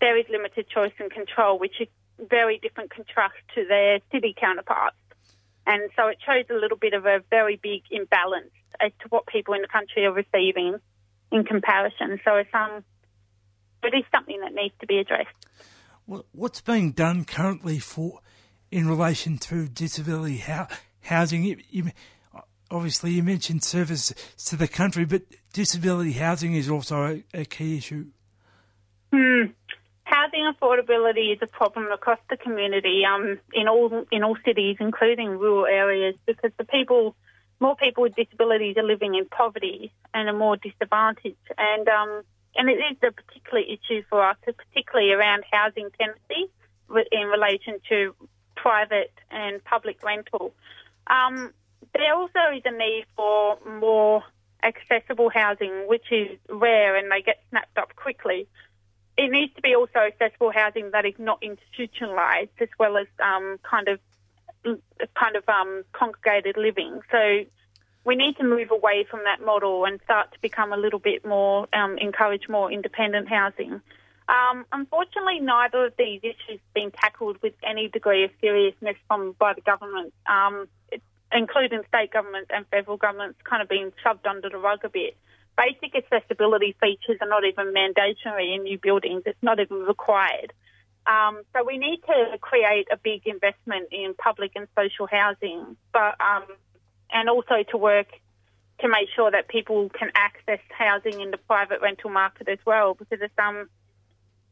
there 0.00 0.18
is 0.18 0.24
limited 0.30 0.66
choice 0.68 0.92
and 0.98 1.10
control, 1.10 1.58
which 1.58 1.80
is 1.80 1.88
very 2.28 2.58
different 2.58 2.90
contrast 2.90 3.36
to 3.54 3.64
their 3.66 4.00
city 4.12 4.34
counterparts. 4.38 4.96
And 5.66 5.90
so 5.94 6.08
it 6.08 6.18
shows 6.24 6.44
a 6.50 6.58
little 6.58 6.76
bit 6.76 6.94
of 6.94 7.06
a 7.06 7.20
very 7.30 7.56
big 7.62 7.82
imbalance 7.90 8.50
as 8.80 8.92
to 9.02 9.08
what 9.08 9.26
people 9.26 9.54
in 9.54 9.62
the 9.62 9.68
country 9.68 10.04
are 10.04 10.12
receiving 10.12 10.78
in 11.30 11.44
comparison. 11.44 12.18
So 12.24 12.36
it's, 12.36 12.50
um, 12.52 12.82
it 13.82 13.94
is 13.94 14.04
something 14.12 14.40
that 14.40 14.54
needs 14.54 14.74
to 14.80 14.86
be 14.86 14.98
addressed. 14.98 15.28
What's 16.32 16.60
being 16.60 16.90
done 16.92 17.24
currently 17.24 17.78
for 17.78 18.20
in 18.70 18.88
relation 18.88 19.38
to 19.38 19.68
disability 19.68 20.42
housing? 21.02 21.44
You, 21.44 21.58
you, 21.68 21.90
obviously, 22.70 23.12
you 23.12 23.22
mentioned 23.22 23.62
service 23.62 24.12
to 24.46 24.56
the 24.56 24.66
country, 24.66 25.04
but 25.04 25.22
disability 25.52 26.12
housing 26.12 26.54
is 26.54 26.68
also 26.68 27.22
a, 27.32 27.40
a 27.42 27.44
key 27.44 27.76
issue. 27.76 28.06
Hmm 29.12 29.52
housing 30.10 30.52
affordability 30.52 31.32
is 31.32 31.38
a 31.40 31.46
problem 31.46 31.90
across 31.92 32.18
the 32.28 32.36
community 32.36 33.02
um, 33.04 33.38
in 33.52 33.68
all 33.68 34.04
in 34.10 34.24
all 34.24 34.36
cities, 34.44 34.76
including 34.80 35.38
rural 35.38 35.66
areas, 35.66 36.16
because 36.26 36.50
the 36.58 36.64
people, 36.64 37.14
more 37.60 37.76
people 37.76 38.02
with 38.02 38.16
disabilities 38.16 38.76
are 38.76 38.82
living 38.82 39.14
in 39.14 39.26
poverty 39.26 39.92
and 40.12 40.28
are 40.28 40.36
more 40.36 40.56
disadvantaged, 40.56 41.36
and 41.56 41.88
um, 41.88 42.22
and 42.56 42.68
it 42.68 42.78
is 42.90 42.96
a 43.02 43.12
particular 43.12 43.60
issue 43.60 44.02
for 44.10 44.22
us, 44.28 44.36
particularly 44.44 45.12
around 45.12 45.44
housing 45.50 45.88
tenancy 45.98 46.50
in 47.12 47.26
relation 47.28 47.78
to 47.88 48.14
private 48.56 49.12
and 49.30 49.62
public 49.64 50.02
rental. 50.02 50.52
Um, 51.06 51.52
there 51.94 52.14
also 52.14 52.40
is 52.54 52.62
a 52.64 52.72
need 52.72 53.04
for 53.16 53.58
more 53.78 54.24
accessible 54.62 55.30
housing, 55.30 55.86
which 55.86 56.10
is 56.10 56.36
rare 56.48 56.96
and 56.96 57.10
they 57.10 57.22
get 57.22 57.40
snapped 57.50 57.78
up 57.78 57.94
quickly 57.96 58.46
it 59.20 59.30
needs 59.30 59.54
to 59.54 59.60
be 59.60 59.74
also 59.74 59.98
accessible 59.98 60.50
housing 60.50 60.92
that 60.92 61.04
is 61.04 61.12
not 61.18 61.42
institutionalised, 61.42 62.48
as 62.58 62.70
well 62.78 62.96
as 62.96 63.06
um, 63.22 63.58
kind 63.62 63.88
of 63.88 64.00
kind 65.14 65.36
of 65.36 65.46
um, 65.46 65.84
congregated 65.92 66.56
living. 66.56 67.00
So 67.10 67.44
we 68.04 68.16
need 68.16 68.36
to 68.38 68.44
move 68.44 68.70
away 68.70 69.06
from 69.10 69.20
that 69.24 69.44
model 69.44 69.84
and 69.84 70.00
start 70.04 70.32
to 70.32 70.40
become 70.40 70.72
a 70.72 70.76
little 70.78 70.98
bit 70.98 71.24
more 71.24 71.68
um, 71.74 71.98
encourage 71.98 72.48
more 72.48 72.72
independent 72.72 73.28
housing. 73.28 73.82
Um, 74.28 74.64
unfortunately, 74.72 75.40
neither 75.40 75.86
of 75.86 75.94
these 75.98 76.20
issues 76.22 76.60
have 76.64 76.74
been 76.74 76.90
tackled 76.90 77.36
with 77.42 77.52
any 77.62 77.88
degree 77.88 78.24
of 78.24 78.30
seriousness 78.40 78.96
from 79.06 79.34
by 79.38 79.52
the 79.52 79.60
government, 79.60 80.14
um, 80.26 80.66
including 81.30 81.82
state 81.88 82.10
governments 82.10 82.50
and 82.54 82.64
federal 82.68 82.96
governments, 82.96 83.38
kind 83.44 83.60
of 83.60 83.68
being 83.68 83.92
shoved 84.02 84.26
under 84.26 84.48
the 84.48 84.56
rug 84.56 84.80
a 84.84 84.88
bit 84.88 85.14
basic 85.60 85.94
accessibility 85.94 86.74
features 86.80 87.18
are 87.20 87.28
not 87.28 87.44
even 87.44 87.72
mandatory 87.72 88.54
in 88.54 88.62
new 88.62 88.78
buildings. 88.78 89.22
It's 89.26 89.42
not 89.42 89.60
even 89.60 89.78
required. 89.78 90.52
Um, 91.06 91.42
so 91.52 91.64
we 91.64 91.78
need 91.78 92.00
to 92.06 92.38
create 92.40 92.88
a 92.92 92.96
big 92.96 93.26
investment 93.26 93.88
in 93.90 94.14
public 94.14 94.52
and 94.54 94.66
social 94.76 95.06
housing, 95.06 95.76
but 95.92 96.16
um, 96.20 96.44
and 97.12 97.28
also 97.28 97.62
to 97.70 97.76
work 97.76 98.08
to 98.80 98.88
make 98.88 99.08
sure 99.14 99.30
that 99.30 99.48
people 99.48 99.90
can 99.90 100.10
access 100.14 100.60
housing 100.70 101.20
in 101.20 101.30
the 101.30 101.36
private 101.36 101.80
rental 101.82 102.10
market 102.10 102.48
as 102.48 102.58
well, 102.66 102.94
because 102.94 103.18
it's 103.20 103.38
um 103.38 103.68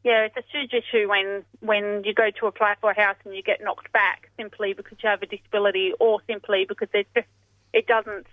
yeah 0.03 0.25
it's 0.25 0.37
a 0.37 0.43
huge 0.51 0.73
issue 0.73 1.07
when 1.07 1.43
when 1.59 2.03
you 2.03 2.13
go 2.13 2.29
to 2.39 2.47
apply 2.47 2.75
for 2.81 2.91
a 2.91 2.99
house 2.99 3.17
and 3.25 3.35
you 3.35 3.43
get 3.43 3.61
knocked 3.63 3.91
back 3.91 4.29
simply 4.37 4.73
because 4.73 4.97
you 5.03 5.09
have 5.09 5.21
a 5.21 5.27
disability 5.27 5.93
or 5.99 6.19
simply 6.27 6.65
because 6.67 6.89
it 6.93 7.07
just 7.15 7.27
it 7.73 7.85
doesn't 7.85 8.25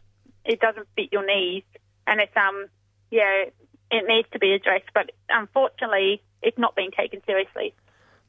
it 0.45 0.61
doesn't 0.61 0.87
fit 0.97 1.09
your 1.13 1.27
needs 1.27 1.67
and 2.07 2.21
it's 2.21 2.37
um 2.37 2.67
yeah 3.11 3.45
it 3.91 4.05
needs 4.09 4.29
to 4.33 4.39
be 4.39 4.53
addressed, 4.53 4.91
but 4.95 5.11
unfortunately 5.29 6.23
it's 6.43 6.59
not 6.59 6.75
being 6.75 6.91
taken 6.91 7.21
seriously. 7.27 7.75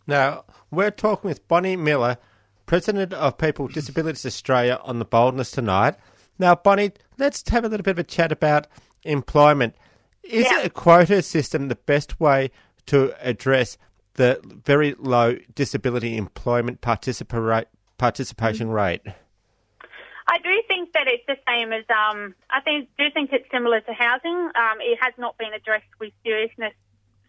Now 0.05 0.45
we're 0.71 0.91
talking 0.91 1.27
with 1.29 1.47
Bonnie 1.47 1.75
Miller, 1.75 2.17
President 2.65 3.13
of 3.13 3.37
People 3.37 3.65
with 3.65 3.73
Disabilities 3.73 4.25
Australia, 4.25 4.79
on 4.83 4.99
the 4.99 5.05
boldness 5.05 5.51
tonight. 5.51 5.95
Now, 6.39 6.53
Bonnie, 6.53 6.91
let's 7.17 7.47
have 7.49 7.65
a 7.65 7.69
little 7.69 7.83
bit 7.83 7.91
of 7.91 7.99
a 7.99 8.03
chat 8.03 8.31
about 8.31 8.67
employment. 9.03 9.75
Is 10.23 10.45
Yeah. 10.45 10.61
a 10.61 10.69
quota 10.69 11.21
system 11.21 11.67
the 11.67 11.75
best 11.75 12.19
way 12.19 12.51
to 12.87 13.15
address 13.27 13.77
the 14.13 14.39
very 14.43 14.93
low 14.99 15.37
disability 15.55 16.17
employment 16.17 16.81
participa- 16.81 17.65
participation 17.97 18.69
rate? 18.69 19.01
I 20.27 20.37
do 20.39 20.61
it's 21.07 21.25
the 21.27 21.37
same 21.47 21.73
as 21.73 21.85
um, 21.89 22.35
I 22.49 22.61
think 22.61 22.89
do 22.97 23.05
think 23.13 23.31
it's 23.33 23.49
similar 23.51 23.81
to 23.81 23.93
housing. 23.93 24.51
Um, 24.55 24.77
it 24.79 24.97
has 25.01 25.13
not 25.17 25.37
been 25.37 25.53
addressed 25.53 25.91
with 25.99 26.13
seriousness 26.23 26.73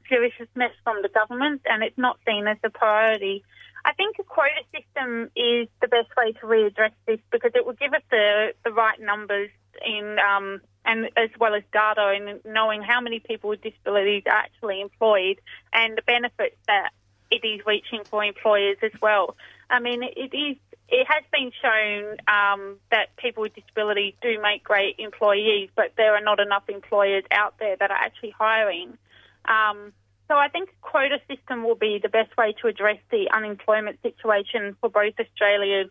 seriousness 0.08 0.72
from 0.84 1.02
the 1.02 1.08
government, 1.08 1.62
and 1.66 1.82
it's 1.82 1.98
not 1.98 2.18
seen 2.26 2.46
as 2.46 2.56
a 2.64 2.70
priority. 2.70 3.44
I 3.84 3.92
think 3.92 4.16
a 4.18 4.24
quota 4.24 4.62
system 4.72 5.30
is 5.36 5.68
the 5.80 5.88
best 5.88 6.08
way 6.16 6.32
to 6.32 6.46
readdress 6.46 6.92
this 7.06 7.20
because 7.30 7.52
it 7.54 7.64
will 7.64 7.74
give 7.74 7.92
us 7.94 8.02
the 8.10 8.52
the 8.64 8.72
right 8.72 9.00
numbers 9.00 9.50
in 9.84 10.16
um, 10.18 10.60
and 10.84 11.06
as 11.16 11.30
well 11.38 11.54
as 11.54 11.62
data 11.72 12.12
in 12.12 12.40
knowing 12.50 12.82
how 12.82 13.00
many 13.00 13.20
people 13.20 13.50
with 13.50 13.62
disabilities 13.62 14.24
are 14.26 14.32
actually 14.32 14.80
employed 14.80 15.40
and 15.72 15.96
the 15.96 16.02
benefits 16.02 16.56
that 16.66 16.90
it 17.30 17.44
is 17.46 17.60
reaching 17.66 18.02
for 18.04 18.24
employers 18.24 18.78
as 18.82 18.92
well. 19.00 19.36
I 19.70 19.80
mean, 19.80 20.02
it 20.02 20.34
is. 20.34 20.56
It 20.88 21.06
has 21.06 21.22
been 21.30 21.52
shown 21.60 22.16
um, 22.28 22.76
that 22.90 23.14
people 23.16 23.42
with 23.42 23.54
disabilities 23.54 24.14
do 24.22 24.40
make 24.40 24.64
great 24.64 24.96
employees, 24.98 25.68
but 25.76 25.92
there 25.96 26.14
are 26.14 26.22
not 26.22 26.40
enough 26.40 26.64
employers 26.68 27.24
out 27.30 27.54
there 27.58 27.76
that 27.76 27.90
are 27.90 27.96
actually 27.96 28.30
hiring. 28.30 28.96
Um, 29.44 29.92
so 30.28 30.34
I 30.36 30.48
think 30.48 30.70
a 30.70 30.86
quota 30.86 31.18
system 31.28 31.64
will 31.64 31.74
be 31.74 31.98
the 32.02 32.08
best 32.08 32.36
way 32.36 32.54
to 32.60 32.68
address 32.68 32.98
the 33.10 33.28
unemployment 33.34 34.00
situation 34.02 34.76
for 34.80 34.88
both 34.88 35.14
Australia, 35.18 35.84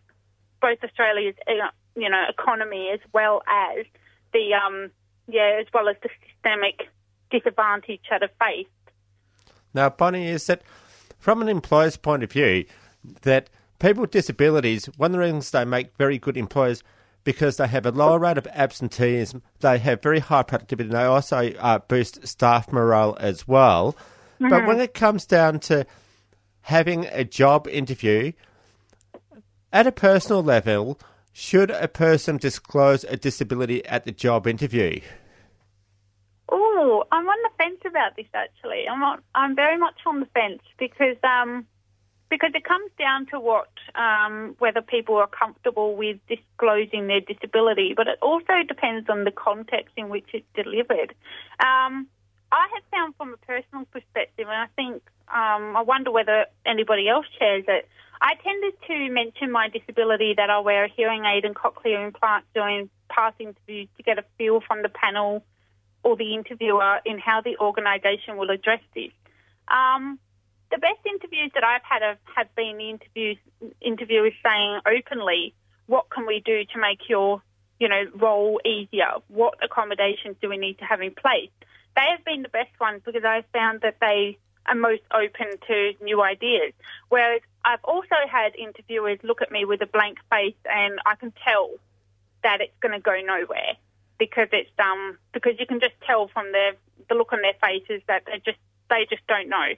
both 0.60 0.78
Australia's 0.82 1.34
uh, 1.46 1.70
you 1.96 2.08
know 2.08 2.24
economy 2.28 2.90
as 2.92 3.00
well 3.12 3.42
as 3.48 3.84
the 4.32 4.54
um, 4.54 4.90
yeah 5.26 5.58
as 5.60 5.66
well 5.74 5.88
as 5.88 5.96
the 6.02 6.08
systemic 6.26 6.88
disadvantage 7.30 8.00
that 8.10 8.22
are 8.22 8.30
faced. 8.40 8.70
Now, 9.74 9.90
Bonnie, 9.90 10.28
is 10.28 10.46
that 10.46 10.62
from 11.18 11.42
an 11.42 11.48
employer's 11.48 11.96
point 11.96 12.22
of 12.22 12.32
view, 12.32 12.64
that 13.22 13.50
people 13.78 14.02
with 14.02 14.10
disabilities, 14.10 14.86
one 14.96 15.10
of 15.10 15.12
the 15.12 15.18
reasons 15.18 15.50
they 15.50 15.64
make 15.64 15.96
very 15.96 16.18
good 16.18 16.36
employers 16.36 16.82
because 17.24 17.56
they 17.56 17.66
have 17.66 17.84
a 17.84 17.90
lower 17.90 18.18
rate 18.18 18.38
of 18.38 18.46
absenteeism, 18.48 19.42
they 19.60 19.78
have 19.78 20.02
very 20.02 20.20
high 20.20 20.42
productivity, 20.42 20.88
and 20.88 20.98
they 20.98 21.04
also 21.04 21.52
uh, 21.58 21.78
boost 21.80 22.26
staff 22.26 22.72
morale 22.72 23.16
as 23.20 23.46
well. 23.46 23.96
But 24.40 24.66
when 24.66 24.80
it 24.80 24.94
comes 24.94 25.26
down 25.26 25.60
to 25.60 25.84
having 26.62 27.06
a 27.06 27.24
job 27.24 27.66
interview, 27.66 28.32
at 29.72 29.86
a 29.86 29.92
personal 29.92 30.42
level, 30.42 30.98
should 31.32 31.70
a 31.70 31.88
person 31.88 32.36
disclose 32.36 33.04
a 33.04 33.16
disability 33.16 33.84
at 33.86 34.04
the 34.04 34.12
job 34.12 34.46
interview? 34.46 35.00
Oh, 36.50 37.04
I'm 37.12 37.28
on 37.28 37.38
the 37.42 37.50
fence 37.58 37.80
about 37.84 38.16
this 38.16 38.26
actually. 38.32 38.88
I'm 38.88 39.02
on, 39.02 39.20
I'm 39.34 39.54
very 39.54 39.76
much 39.76 39.96
on 40.06 40.20
the 40.20 40.26
fence 40.26 40.62
because 40.78 41.16
um, 41.22 41.66
because 42.30 42.50
it 42.54 42.64
comes 42.64 42.90
down 42.98 43.26
to 43.26 43.40
what 43.40 43.70
um, 43.94 44.54
whether 44.58 44.82
people 44.82 45.16
are 45.16 45.26
comfortable 45.28 45.96
with 45.96 46.18
disclosing 46.28 47.06
their 47.06 47.20
disability, 47.20 47.94
but 47.96 48.06
it 48.06 48.18
also 48.20 48.62
depends 48.66 49.08
on 49.08 49.24
the 49.24 49.30
context 49.30 49.92
in 49.96 50.08
which 50.08 50.26
it's 50.32 50.46
delivered. 50.54 51.14
Um, 51.60 52.06
I 52.50 52.66
have 52.74 52.82
found 52.90 53.14
from 53.16 53.34
a 53.34 53.36
personal 53.38 53.84
perspective, 53.86 54.46
and 54.48 54.56
I 54.56 54.66
think 54.76 55.02
um, 55.28 55.76
I 55.76 55.82
wonder 55.82 56.10
whether 56.10 56.46
anybody 56.64 57.08
else 57.08 57.26
shares 57.38 57.64
it. 57.68 57.88
I 58.20 58.34
tended 58.42 58.74
to 58.88 59.10
mention 59.12 59.52
my 59.52 59.68
disability 59.68 60.34
that 60.36 60.50
I 60.50 60.58
wear 60.60 60.84
a 60.84 60.88
hearing 60.88 61.24
aid 61.24 61.44
and 61.44 61.54
cochlear 61.54 62.04
implant 62.04 62.44
during 62.54 62.90
past 63.08 63.36
interviews 63.38 63.88
to 63.96 64.02
get 64.02 64.18
a 64.18 64.24
feel 64.36 64.60
from 64.60 64.82
the 64.82 64.88
panel 64.88 65.44
or 66.02 66.16
the 66.16 66.34
interviewer 66.34 66.98
in 67.04 67.18
how 67.18 67.40
the 67.42 67.56
organisation 67.58 68.36
will 68.36 68.50
address 68.50 68.80
this. 68.94 69.12
Um, 69.68 70.18
the 70.70 70.78
best 70.78 71.00
interviews 71.06 71.50
that 71.54 71.64
I've 71.64 71.82
had 71.82 72.02
have, 72.02 72.18
have 72.36 72.54
been 72.54 72.80
interviews 72.80 73.38
interviewers 73.80 74.34
saying 74.44 74.80
openly, 74.86 75.54
"What 75.86 76.10
can 76.10 76.26
we 76.26 76.40
do 76.40 76.64
to 76.64 76.78
make 76.78 77.08
your 77.08 77.42
you 77.78 77.88
know 77.88 78.04
role 78.14 78.60
easier? 78.64 79.12
What 79.28 79.54
accommodations 79.62 80.36
do 80.40 80.48
we 80.48 80.58
need 80.58 80.78
to 80.78 80.84
have 80.84 81.00
in 81.00 81.14
place?" 81.14 81.50
They 81.96 82.06
have 82.10 82.24
been 82.24 82.42
the 82.42 82.48
best 82.48 82.78
ones 82.80 83.02
because 83.04 83.24
I've 83.24 83.46
found 83.52 83.80
that 83.80 83.96
they 84.00 84.38
are 84.66 84.74
most 84.74 85.02
open 85.10 85.58
to 85.66 85.94
new 86.02 86.22
ideas. 86.22 86.72
Whereas 87.08 87.40
I've 87.64 87.82
also 87.82 88.16
had 88.28 88.54
interviewers 88.54 89.18
look 89.22 89.42
at 89.42 89.50
me 89.50 89.64
with 89.64 89.80
a 89.82 89.86
blank 89.86 90.18
face, 90.30 90.60
and 90.64 91.00
I 91.06 91.14
can 91.16 91.32
tell 91.44 91.70
that 92.42 92.60
it's 92.60 92.78
going 92.80 92.92
to 92.92 93.00
go 93.00 93.20
nowhere 93.20 93.74
because 94.18 94.48
it's 94.52 94.70
um 94.78 95.18
because 95.32 95.54
you 95.58 95.66
can 95.66 95.80
just 95.80 95.94
tell 96.06 96.28
from 96.28 96.52
the 96.52 96.76
the 97.08 97.14
look 97.14 97.32
on 97.32 97.40
their 97.42 97.54
faces 97.60 98.02
that 98.06 98.24
they 98.26 98.38
just 98.44 98.58
they 98.90 99.06
just 99.08 99.26
don't 99.26 99.48
know 99.48 99.74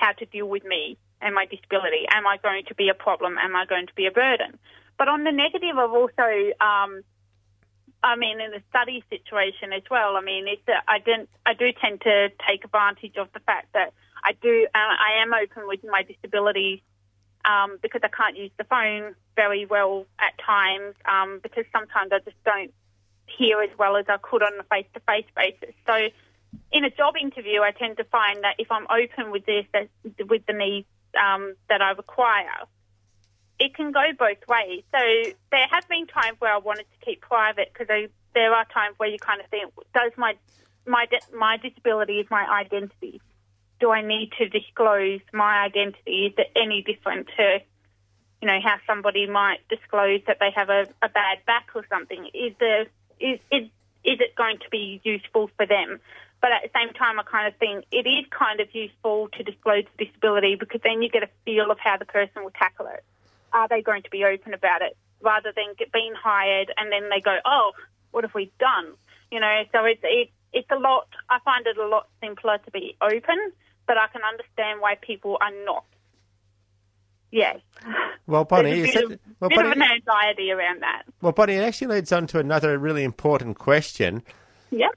how 0.00 0.12
to 0.12 0.24
deal 0.26 0.48
with 0.48 0.64
me 0.64 0.96
and 1.20 1.34
my 1.34 1.44
disability. 1.44 2.06
Am 2.10 2.26
I 2.26 2.38
going 2.38 2.64
to 2.66 2.74
be 2.74 2.88
a 2.88 2.94
problem? 2.94 3.36
Am 3.38 3.54
I 3.54 3.66
going 3.66 3.86
to 3.86 3.94
be 3.94 4.06
a 4.06 4.10
burden? 4.10 4.58
But 4.98 5.08
on 5.08 5.24
the 5.24 5.32
negative, 5.32 5.76
I've 5.76 5.92
also, 5.92 6.28
um, 6.60 7.02
I 8.02 8.16
mean, 8.16 8.40
in 8.40 8.50
the 8.50 8.62
study 8.70 9.04
situation 9.10 9.72
as 9.72 9.82
well. 9.90 10.16
I 10.16 10.22
mean, 10.22 10.48
it's 10.48 10.66
a, 10.68 10.80
I 10.88 10.98
didn't, 10.98 11.28
I 11.44 11.54
do 11.54 11.68
tend 11.80 12.00
to 12.02 12.30
take 12.48 12.64
advantage 12.64 13.16
of 13.16 13.28
the 13.32 13.40
fact 13.40 13.72
that 13.74 13.92
I 14.24 14.32
do, 14.32 14.66
I 14.74 15.22
am 15.22 15.32
open 15.32 15.66
with 15.66 15.80
my 15.84 16.02
disability 16.02 16.82
um, 17.44 17.78
because 17.80 18.02
I 18.04 18.08
can't 18.08 18.36
use 18.36 18.50
the 18.58 18.64
phone 18.64 19.14
very 19.36 19.64
well 19.64 20.06
at 20.18 20.32
times 20.44 20.94
um, 21.06 21.40
because 21.42 21.64
sometimes 21.72 22.12
I 22.12 22.18
just 22.18 22.42
don't 22.44 22.72
hear 23.26 23.62
as 23.62 23.70
well 23.78 23.96
as 23.96 24.06
I 24.08 24.18
could 24.18 24.42
on 24.42 24.52
a 24.58 24.64
face-to-face 24.64 25.30
basis. 25.34 25.74
So 25.86 26.08
in 26.72 26.84
a 26.84 26.90
job 26.90 27.14
interview, 27.20 27.60
I 27.62 27.72
tend 27.72 27.96
to 27.96 28.04
find 28.04 28.42
that 28.44 28.56
if 28.58 28.70
I'm 28.70 28.86
open 28.90 29.30
with 29.30 29.44
this, 29.46 29.66
with 30.28 30.46
the 30.46 30.52
needs 30.52 30.86
um, 31.20 31.54
that 31.68 31.82
I 31.82 31.90
require, 31.92 32.66
it 33.58 33.74
can 33.74 33.92
go 33.92 34.04
both 34.18 34.38
ways. 34.48 34.82
So 34.92 34.98
there 35.50 35.66
have 35.70 35.86
been 35.88 36.06
times 36.06 36.36
where 36.38 36.52
I 36.52 36.58
wanted 36.58 36.86
to 36.92 37.04
keep 37.04 37.20
private 37.20 37.72
because 37.72 37.88
there 38.34 38.54
are 38.54 38.64
times 38.66 38.94
where 38.98 39.08
you 39.08 39.18
kind 39.18 39.40
of 39.40 39.46
think, 39.48 39.72
does 39.94 40.12
my 40.16 40.34
my 40.86 41.06
my 41.36 41.56
disability 41.56 42.20
is 42.20 42.26
my 42.30 42.46
identity? 42.48 43.20
Do 43.80 43.90
I 43.90 44.02
need 44.02 44.32
to 44.38 44.48
disclose 44.48 45.20
my 45.32 45.64
identity? 45.64 46.26
Is 46.26 46.34
it 46.38 46.52
any 46.54 46.82
different 46.82 47.28
to, 47.36 47.58
you 48.40 48.48
know, 48.48 48.58
how 48.62 48.76
somebody 48.86 49.26
might 49.26 49.66
disclose 49.68 50.20
that 50.26 50.38
they 50.38 50.50
have 50.54 50.68
a, 50.68 50.86
a 51.02 51.08
bad 51.08 51.38
back 51.46 51.68
or 51.74 51.84
something? 51.88 52.26
Is 52.32 52.54
the 52.60 52.86
is, 53.18 53.40
is 53.50 53.64
is 54.04 54.20
it 54.20 54.34
going 54.36 54.58
to 54.58 54.70
be 54.70 55.00
useful 55.04 55.50
for 55.56 55.66
them? 55.66 56.00
But 56.40 56.52
at 56.52 56.62
the 56.62 56.70
same 56.74 56.92
time, 56.94 57.20
I 57.20 57.22
kind 57.24 57.46
of 57.46 57.58
think 57.58 57.84
it 57.92 58.06
is 58.08 58.24
kind 58.30 58.60
of 58.60 58.74
useful 58.74 59.28
to 59.36 59.42
disclose 59.42 59.84
the 59.96 60.06
disability 60.06 60.56
because 60.56 60.80
then 60.82 61.02
you 61.02 61.10
get 61.10 61.22
a 61.22 61.28
feel 61.44 61.70
of 61.70 61.78
how 61.78 61.98
the 61.98 62.06
person 62.06 62.42
will 62.42 62.52
tackle 62.52 62.86
it. 62.86 63.04
Are 63.52 63.68
they 63.68 63.82
going 63.82 64.02
to 64.04 64.10
be 64.10 64.24
open 64.24 64.54
about 64.54 64.80
it 64.80 64.96
rather 65.20 65.52
than 65.54 65.74
get, 65.78 65.92
being 65.92 66.14
hired 66.14 66.72
and 66.78 66.90
then 66.90 67.10
they 67.10 67.20
go, 67.20 67.36
oh, 67.44 67.72
what 68.12 68.24
have 68.24 68.34
we 68.34 68.50
done? 68.58 68.94
You 69.30 69.40
know, 69.40 69.62
so 69.70 69.84
it's 69.84 70.00
it, 70.02 70.30
it's 70.52 70.70
a 70.70 70.78
lot. 70.78 71.08
I 71.28 71.38
find 71.44 71.66
it 71.66 71.76
a 71.76 71.86
lot 71.86 72.08
simpler 72.22 72.58
to 72.58 72.70
be 72.70 72.96
open, 73.02 73.52
but 73.86 73.98
I 73.98 74.06
can 74.08 74.22
understand 74.22 74.80
why 74.80 74.96
people 75.00 75.36
are 75.40 75.52
not. 75.64 75.84
Yes. 77.30 77.58
Well, 78.26 78.44
Bonnie, 78.44 78.82
There's 78.82 78.96
a 78.96 79.08
bit, 79.08 79.12
of, 79.12 79.20
well, 79.40 79.48
bit 79.50 79.56
Bonnie, 79.56 79.68
of 79.68 79.76
an 79.76 79.82
anxiety 79.82 80.50
around 80.50 80.82
that. 80.82 81.02
well, 81.20 81.32
Bonnie, 81.32 81.54
it 81.54 81.62
actually 81.62 81.94
leads 81.94 82.12
on 82.12 82.26
to 82.28 82.38
another 82.38 82.78
really 82.78 83.04
important 83.04 83.58
question. 83.58 84.22
Yep. 84.70 84.92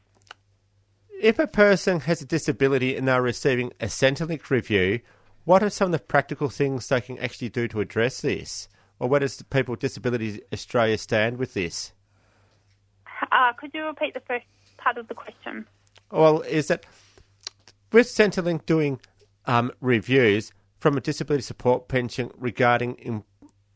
If 1.23 1.39
a 1.39 1.47
person 1.47 2.01
has 2.01 2.21
a 2.21 2.25
disability 2.25 2.97
and 2.97 3.07
they're 3.07 3.21
receiving 3.21 3.71
a 3.79 3.85
Centrelink 3.85 4.49
review, 4.49 4.99
what 5.45 5.63
are 5.63 5.69
some 5.69 5.85
of 5.85 5.91
the 5.93 5.99
practical 5.99 6.49
things 6.49 6.89
they 6.89 6.99
can 6.99 7.17
actually 7.17 7.47
do 7.47 7.65
to 7.69 7.79
address 7.79 8.19
this? 8.19 8.67
Or 8.99 9.07
where 9.07 9.21
does 9.21 9.41
People 9.43 9.71
with 9.71 9.79
Disabilities 9.79 10.41
Australia 10.51 10.97
stand 10.97 11.37
with 11.37 11.53
this? 11.53 11.93
Uh, 13.31 13.53
could 13.53 13.71
you 13.73 13.85
repeat 13.85 14.13
the 14.15 14.19
first 14.19 14.43
part 14.75 14.97
of 14.97 15.07
the 15.07 15.13
question? 15.13 15.65
Well, 16.11 16.41
is 16.41 16.67
that 16.67 16.85
with 17.93 18.07
Centrelink 18.07 18.65
doing 18.65 18.99
um, 19.45 19.71
reviews 19.79 20.51
from 20.77 20.97
a 20.97 20.99
disability 20.99 21.43
support 21.43 21.87
pension 21.87 22.31
regarding 22.37 23.23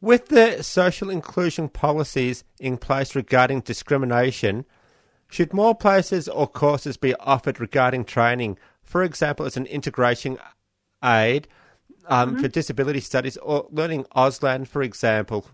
with 0.01 0.29
the 0.29 0.63
social 0.63 1.11
inclusion 1.11 1.69
policies 1.69 2.45
in 2.59 2.79
place 2.79 3.15
regarding 3.15 3.61
discrimination, 3.61 4.65
should 5.29 5.53
more 5.53 5.75
places 5.75 6.29
or 6.29 6.47
courses 6.47 6.97
be 6.97 7.15
offered 7.17 7.61
regarding 7.61 8.05
training, 8.05 8.59
for 8.83 9.03
example, 9.03 9.45
as 9.47 9.57
an 9.57 9.67
integration 9.67 10.39
aid 11.03 11.49
um, 12.07 12.39
for 12.39 12.49
disability 12.49 13.01
studies 13.01 13.37
or 13.39 13.67
learning 13.71 14.05
Auslan, 14.17 14.67
for 14.67 14.83
example? 14.83 15.47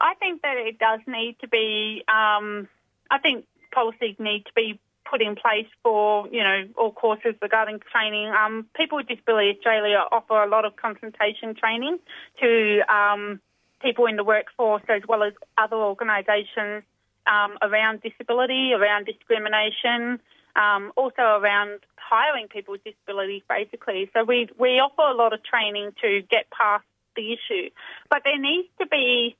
I 0.00 0.14
think 0.14 0.42
that 0.42 0.56
it 0.56 0.78
does 0.78 1.00
need 1.06 1.36
to 1.40 1.48
be. 1.48 2.04
Um, 2.08 2.68
I 3.10 3.18
think 3.18 3.46
policies 3.72 4.16
need 4.18 4.44
to 4.46 4.52
be 4.54 4.80
put 5.12 5.20
in 5.20 5.36
place 5.36 5.68
for 5.82 6.26
you 6.28 6.42
know 6.42 6.64
all 6.76 6.92
courses 6.92 7.34
regarding 7.42 7.78
training. 7.92 8.32
Um, 8.32 8.66
People 8.74 8.96
with 8.96 9.08
Disability 9.08 9.50
Australia 9.56 9.98
offer 10.10 10.42
a 10.42 10.48
lot 10.48 10.64
of 10.64 10.74
consultation 10.76 11.54
training 11.54 11.98
to 12.40 12.80
um, 12.88 13.40
people 13.82 14.06
in 14.06 14.16
the 14.16 14.24
workforce 14.24 14.82
as 14.88 15.02
well 15.06 15.22
as 15.22 15.34
other 15.58 15.76
organisations 15.76 16.82
um, 17.26 17.58
around 17.60 18.00
disability, 18.00 18.72
around 18.72 19.04
discrimination, 19.04 20.18
um, 20.56 20.92
also 20.96 21.22
around 21.22 21.80
hiring 21.96 22.48
people 22.48 22.72
with 22.72 22.84
disabilities, 22.84 23.42
basically. 23.48 24.10
So 24.14 24.24
we 24.24 24.48
we 24.58 24.80
offer 24.80 25.02
a 25.02 25.14
lot 25.14 25.34
of 25.34 25.40
training 25.44 25.92
to 26.00 26.22
get 26.30 26.48
past 26.50 26.84
the 27.16 27.34
issue, 27.36 27.68
but 28.08 28.22
there 28.24 28.38
needs 28.38 28.68
to 28.80 28.86
be 28.86 29.36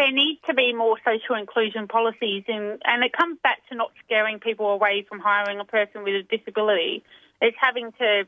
there 0.00 0.12
needs 0.12 0.40
to 0.46 0.54
be 0.54 0.72
more 0.72 0.96
social 1.04 1.34
inclusion 1.34 1.86
policies, 1.86 2.42
in, 2.48 2.78
and 2.86 3.04
it 3.04 3.12
comes 3.12 3.38
back 3.42 3.58
to 3.68 3.74
not 3.74 3.92
scaring 4.02 4.38
people 4.38 4.70
away 4.70 5.04
from 5.06 5.20
hiring 5.20 5.60
a 5.60 5.64
person 5.64 6.02
with 6.02 6.14
a 6.14 6.22
disability. 6.22 7.04
It's 7.42 7.56
having 7.60 7.92
to 7.98 8.24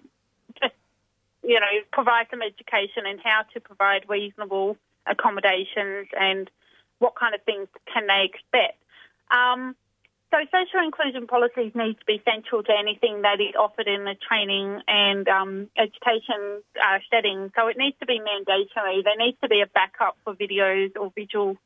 just 0.61 0.75
you 1.43 1.59
know 1.59 1.75
provide 1.91 2.27
some 2.31 2.43
education 2.43 3.07
in 3.07 3.17
how 3.19 3.45
to 3.55 3.61
provide 3.61 4.05
reasonable 4.07 4.77
accommodations 5.07 6.09
and 6.13 6.51
what 6.99 7.15
kind 7.15 7.35
of 7.35 7.43
things 7.45 7.69
can 7.91 8.07
they 8.07 8.29
expect. 8.31 8.79
Um, 9.31 9.75
so 10.33 10.39
social 10.51 10.81
inclusion 10.83 11.27
policies 11.27 11.73
need 11.75 11.99
to 12.01 12.07
be 12.07 12.23
central 12.25 12.63
to 12.63 12.73
anything 12.73 13.21
that 13.21 13.39
is 13.39 13.55
offered 13.55 13.87
in 13.87 14.05
the 14.05 14.17
training 14.27 14.81
and 14.89 15.29
um, 15.29 15.69
education 15.77 16.63
uh, 16.81 16.99
setting. 17.11 17.53
So 17.55 17.69
it 17.69 17.77
needs 17.77 17.99
to 18.01 18.07
be 18.07 18.19
mandatory. 18.19 19.03
There 19.05 19.17
needs 19.19 19.37
to 19.43 19.49
be 19.49 19.61
a 19.61 19.67
backup 19.67 20.17
for 20.25 20.35
videos 20.35 20.97
or 20.99 21.13
visual 21.15 21.59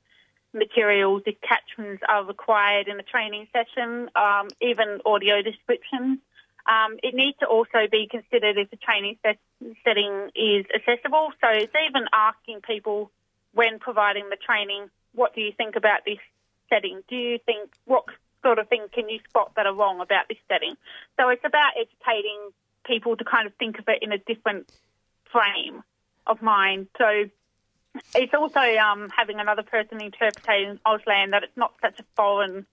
materials 0.52 1.22
if 1.26 1.40
captions 1.42 2.00
are 2.08 2.24
required 2.24 2.88
in 2.88 2.98
a 2.98 3.04
training 3.04 3.46
session, 3.52 4.10
um, 4.16 4.48
even 4.60 5.00
audio 5.06 5.42
descriptions. 5.42 6.18
Um, 6.66 6.98
it 7.04 7.14
needs 7.14 7.38
to 7.38 7.46
also 7.46 7.86
be 7.88 8.08
considered 8.10 8.58
if 8.58 8.70
the 8.70 8.76
training 8.76 9.16
set- 9.22 9.38
setting 9.84 10.30
is 10.34 10.66
accessible. 10.74 11.30
So 11.40 11.48
it's 11.50 11.72
even 11.86 12.08
asking 12.12 12.62
people 12.62 13.12
when 13.54 13.78
providing 13.78 14.28
the 14.28 14.36
training, 14.36 14.90
what 15.14 15.36
do 15.36 15.40
you 15.40 15.52
think 15.56 15.76
about 15.76 16.00
this 16.04 16.18
setting? 16.68 17.02
Do 17.08 17.14
you 17.14 17.38
think 17.46 17.70
what 17.84 18.06
sort 18.46 18.58
of 18.60 18.68
thing 18.68 18.86
can 18.92 19.08
you 19.08 19.18
spot 19.28 19.52
that 19.56 19.66
are 19.66 19.74
wrong 19.74 20.00
about 20.00 20.28
this 20.28 20.38
setting? 20.48 20.76
So 21.18 21.28
it's 21.30 21.44
about 21.44 21.72
educating 21.76 22.50
people 22.84 23.16
to 23.16 23.24
kind 23.24 23.46
of 23.46 23.54
think 23.54 23.78
of 23.80 23.84
it 23.88 23.98
in 24.02 24.12
a 24.12 24.18
different 24.18 24.70
frame 25.32 25.82
of 26.26 26.40
mind. 26.42 26.86
So 26.96 27.24
it's 28.14 28.34
also 28.34 28.60
um, 28.60 29.10
having 29.16 29.40
another 29.40 29.62
person 29.62 30.00
interpreting 30.00 30.78
Auslan 30.86 31.32
that 31.32 31.42
it's 31.42 31.56
not 31.56 31.74
such 31.82 31.98
a 31.98 32.04
foreign 32.14 32.66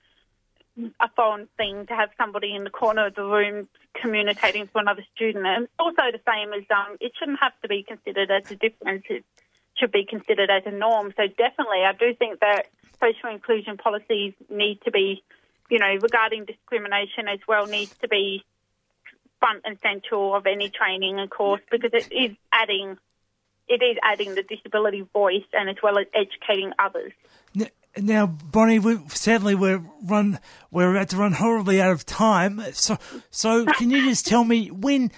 a 1.00 1.10
foreign 1.16 1.48
thing 1.56 1.86
to 1.86 1.94
have 1.94 2.10
somebody 2.18 2.56
in 2.56 2.64
the 2.64 2.70
corner 2.70 3.06
of 3.06 3.16
the 3.16 3.24
room 3.24 3.68
communicating 3.94 4.68
to 4.68 4.78
another 4.80 5.04
student. 5.16 5.46
And 5.46 5.68
also 5.78 6.02
the 6.12 6.20
same 6.28 6.52
as 6.52 6.64
um, 6.72 6.98
it 7.00 7.12
shouldn't 7.18 7.40
have 7.42 7.54
to 7.62 7.68
be 7.68 7.84
considered 7.84 8.32
as 8.32 8.50
a 8.50 8.56
difference. 8.56 9.04
It 9.08 9.24
should 9.76 9.92
be 9.92 10.04
considered 10.04 10.50
as 10.50 10.64
a 10.66 10.72
norm. 10.72 11.14
So 11.16 11.28
definitely, 11.28 11.84
I 11.86 11.94
do 11.94 12.16
think 12.16 12.40
that 12.40 12.68
social 13.00 13.30
inclusion 13.30 13.78
policies 13.78 14.34
need 14.50 14.80
to 14.86 14.92
be, 14.92 15.24
you 15.70 15.80
know, 15.80 15.96
regarding 16.02 16.46
discrimination 16.46 17.28
as 17.28 17.40
well, 17.48 17.66
needs 17.66 17.92
to 18.02 18.08
be 18.08 18.44
front 19.40 19.62
and 19.66 19.78
central 19.82 20.36
of 20.36 20.46
any 20.46 20.70
training 20.70 21.20
and 21.20 21.30
course 21.30 21.62
because 21.72 21.92
it 21.94 22.12
is 22.12 22.36
adding, 22.52 22.98
it 23.68 23.82
is 23.84 23.98
adding 24.04 24.36
the 24.36 24.44
disability 24.44 25.06
voice 25.14 25.44
and 25.54 25.70
as 25.70 25.76
well 25.84 25.98
as 25.98 26.06
educating 26.14 26.72
others. 26.80 27.12
N- 27.60 27.70
Now, 27.98 28.26
Bonnie, 28.28 28.80
we, 28.80 29.00
sadly 29.10 29.56
we're 29.56 29.84
run 30.04 30.40
we're 30.72 30.96
about 30.96 31.10
to 31.10 31.18
run 31.18 31.34
horribly 31.34 31.82
out 31.82 31.92
of 31.92 32.06
time. 32.06 32.62
So, 32.74 32.98
so 33.32 33.66
can 33.66 33.90
you 33.90 34.02
just 34.10 34.26
tell 34.26 34.44
me 34.44 34.70
when? 34.70 35.12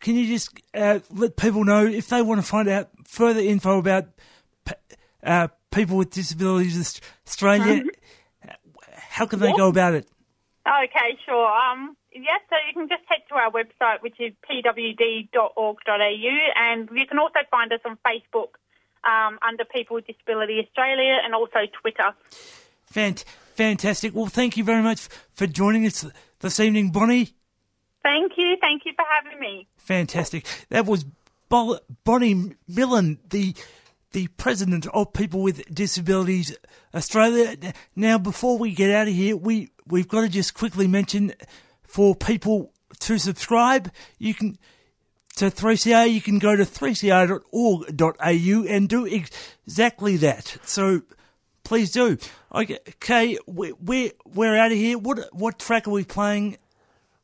Can 0.00 0.14
you 0.16 0.26
just 0.26 0.50
uh, 0.74 1.00
let 1.10 1.36
people 1.36 1.64
know 1.64 1.86
if 1.86 2.08
they 2.08 2.22
want 2.22 2.40
to 2.40 2.46
find 2.46 2.68
out 2.68 2.88
further 3.06 3.40
info 3.40 3.78
about 3.78 4.06
p- 4.64 4.74
uh, 5.22 5.48
people 5.70 5.96
with 5.98 6.10
disabilities 6.10 6.78
Aust- 6.78 7.02
Australia? 7.26 7.84
How 9.20 9.26
can 9.26 9.38
they 9.38 9.52
go 9.52 9.68
about 9.68 9.92
it? 9.92 10.08
Okay, 10.66 11.18
sure. 11.26 11.46
Um, 11.46 11.94
yes, 12.10 12.40
so 12.48 12.56
you 12.66 12.72
can 12.72 12.88
just 12.88 13.02
head 13.06 13.18
to 13.28 13.34
our 13.34 13.50
website, 13.50 14.00
which 14.00 14.18
is 14.18 14.32
pwd.org.au, 14.50 16.38
and 16.56 16.88
you 16.90 17.06
can 17.06 17.18
also 17.18 17.40
find 17.50 17.70
us 17.70 17.80
on 17.84 17.98
Facebook 17.98 18.54
um, 19.04 19.38
under 19.46 19.66
People 19.66 19.96
with 19.96 20.06
Disability 20.06 20.58
Australia 20.66 21.18
and 21.22 21.34
also 21.34 21.58
Twitter. 21.82 22.14
Fant- 22.90 23.24
fantastic. 23.56 24.14
Well, 24.14 24.28
thank 24.28 24.56
you 24.56 24.64
very 24.64 24.82
much 24.82 25.08
for 25.34 25.46
joining 25.46 25.84
us 25.84 26.06
this 26.38 26.58
evening, 26.58 26.90
Bonnie. 26.90 27.28
Thank 28.02 28.32
you. 28.38 28.56
Thank 28.58 28.86
you 28.86 28.92
for 28.96 29.04
having 29.06 29.38
me. 29.38 29.66
Fantastic. 29.76 30.46
That 30.70 30.86
was 30.86 31.04
Bo- 31.50 31.80
Bonnie 32.04 32.52
Miller, 32.66 33.16
the 33.28 33.54
the 34.12 34.28
president 34.28 34.86
of 34.88 35.12
People 35.12 35.42
with 35.42 35.72
Disabilities 35.72 36.56
Australia. 36.94 37.56
Now, 37.94 38.18
before 38.18 38.58
we 38.58 38.74
get 38.74 38.90
out 38.90 39.08
of 39.08 39.14
here, 39.14 39.36
we 39.36 39.70
we've 39.86 40.08
got 40.08 40.22
to 40.22 40.28
just 40.28 40.54
quickly 40.54 40.86
mention 40.86 41.32
for 41.82 42.14
people 42.14 42.72
to 43.00 43.18
subscribe, 43.18 43.90
you 44.18 44.34
can 44.34 44.58
to 45.36 45.46
3CR, 45.46 46.12
you 46.12 46.20
can 46.20 46.38
go 46.38 46.54
to 46.54 46.64
3cr.org.au 46.64 48.66
and 48.68 48.88
do 48.88 49.06
exactly 49.06 50.18
that. 50.18 50.58
So 50.64 51.02
please 51.64 51.90
do. 51.92 52.18
Okay, 52.54 52.78
okay 52.96 53.38
we, 53.46 53.72
we're, 53.72 54.10
we're 54.26 54.56
out 54.56 54.72
of 54.72 54.76
here. 54.76 54.98
What 54.98 55.30
what 55.32 55.58
track 55.58 55.88
are 55.88 55.92
we 55.92 56.04
playing? 56.04 56.58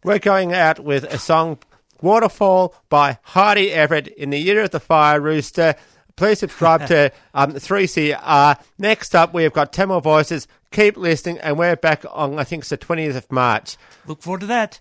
We're 0.03 0.19
going 0.19 0.55
out 0.55 0.81
with 0.81 1.05
a 1.05 1.19
song, 1.19 1.59
Waterfall 2.01 2.75
by 2.89 3.19
Heidi 3.23 3.71
Everett 3.73 4.09
in 4.09 4.31
the 4.31 4.39
Year 4.39 4.63
of 4.63 4.71
the 4.71 4.81
Fire 4.81 5.21
Rooster. 5.21 5.75
Please 6.17 6.39
subscribe 6.39 6.87
to 6.87 7.13
um, 7.35 7.53
3CR. 7.53 8.63
Next 8.79 9.15
up, 9.15 9.35
we 9.35 9.43
have 9.45 9.53
got 9.53 9.73
10 9.73 9.89
more 9.89 10.01
voices. 10.01 10.49
Keep 10.71 10.97
listening, 10.97 11.39
and 11.39 11.59
we're 11.59 11.77
back 11.77 12.05
on, 12.11 12.39
I 12.39 12.45
think 12.45 12.63
it's 12.63 12.71
the 12.71 12.79
20th 12.79 13.17
of 13.17 13.31
March. 13.31 13.77
Look 14.07 14.23
forward 14.23 14.41
to 14.41 14.47
that. 14.47 14.81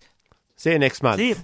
See 0.55 0.71
you 0.71 0.79
next 0.79 1.03
month. 1.03 1.17
See 1.17 1.29
you. 1.29 1.35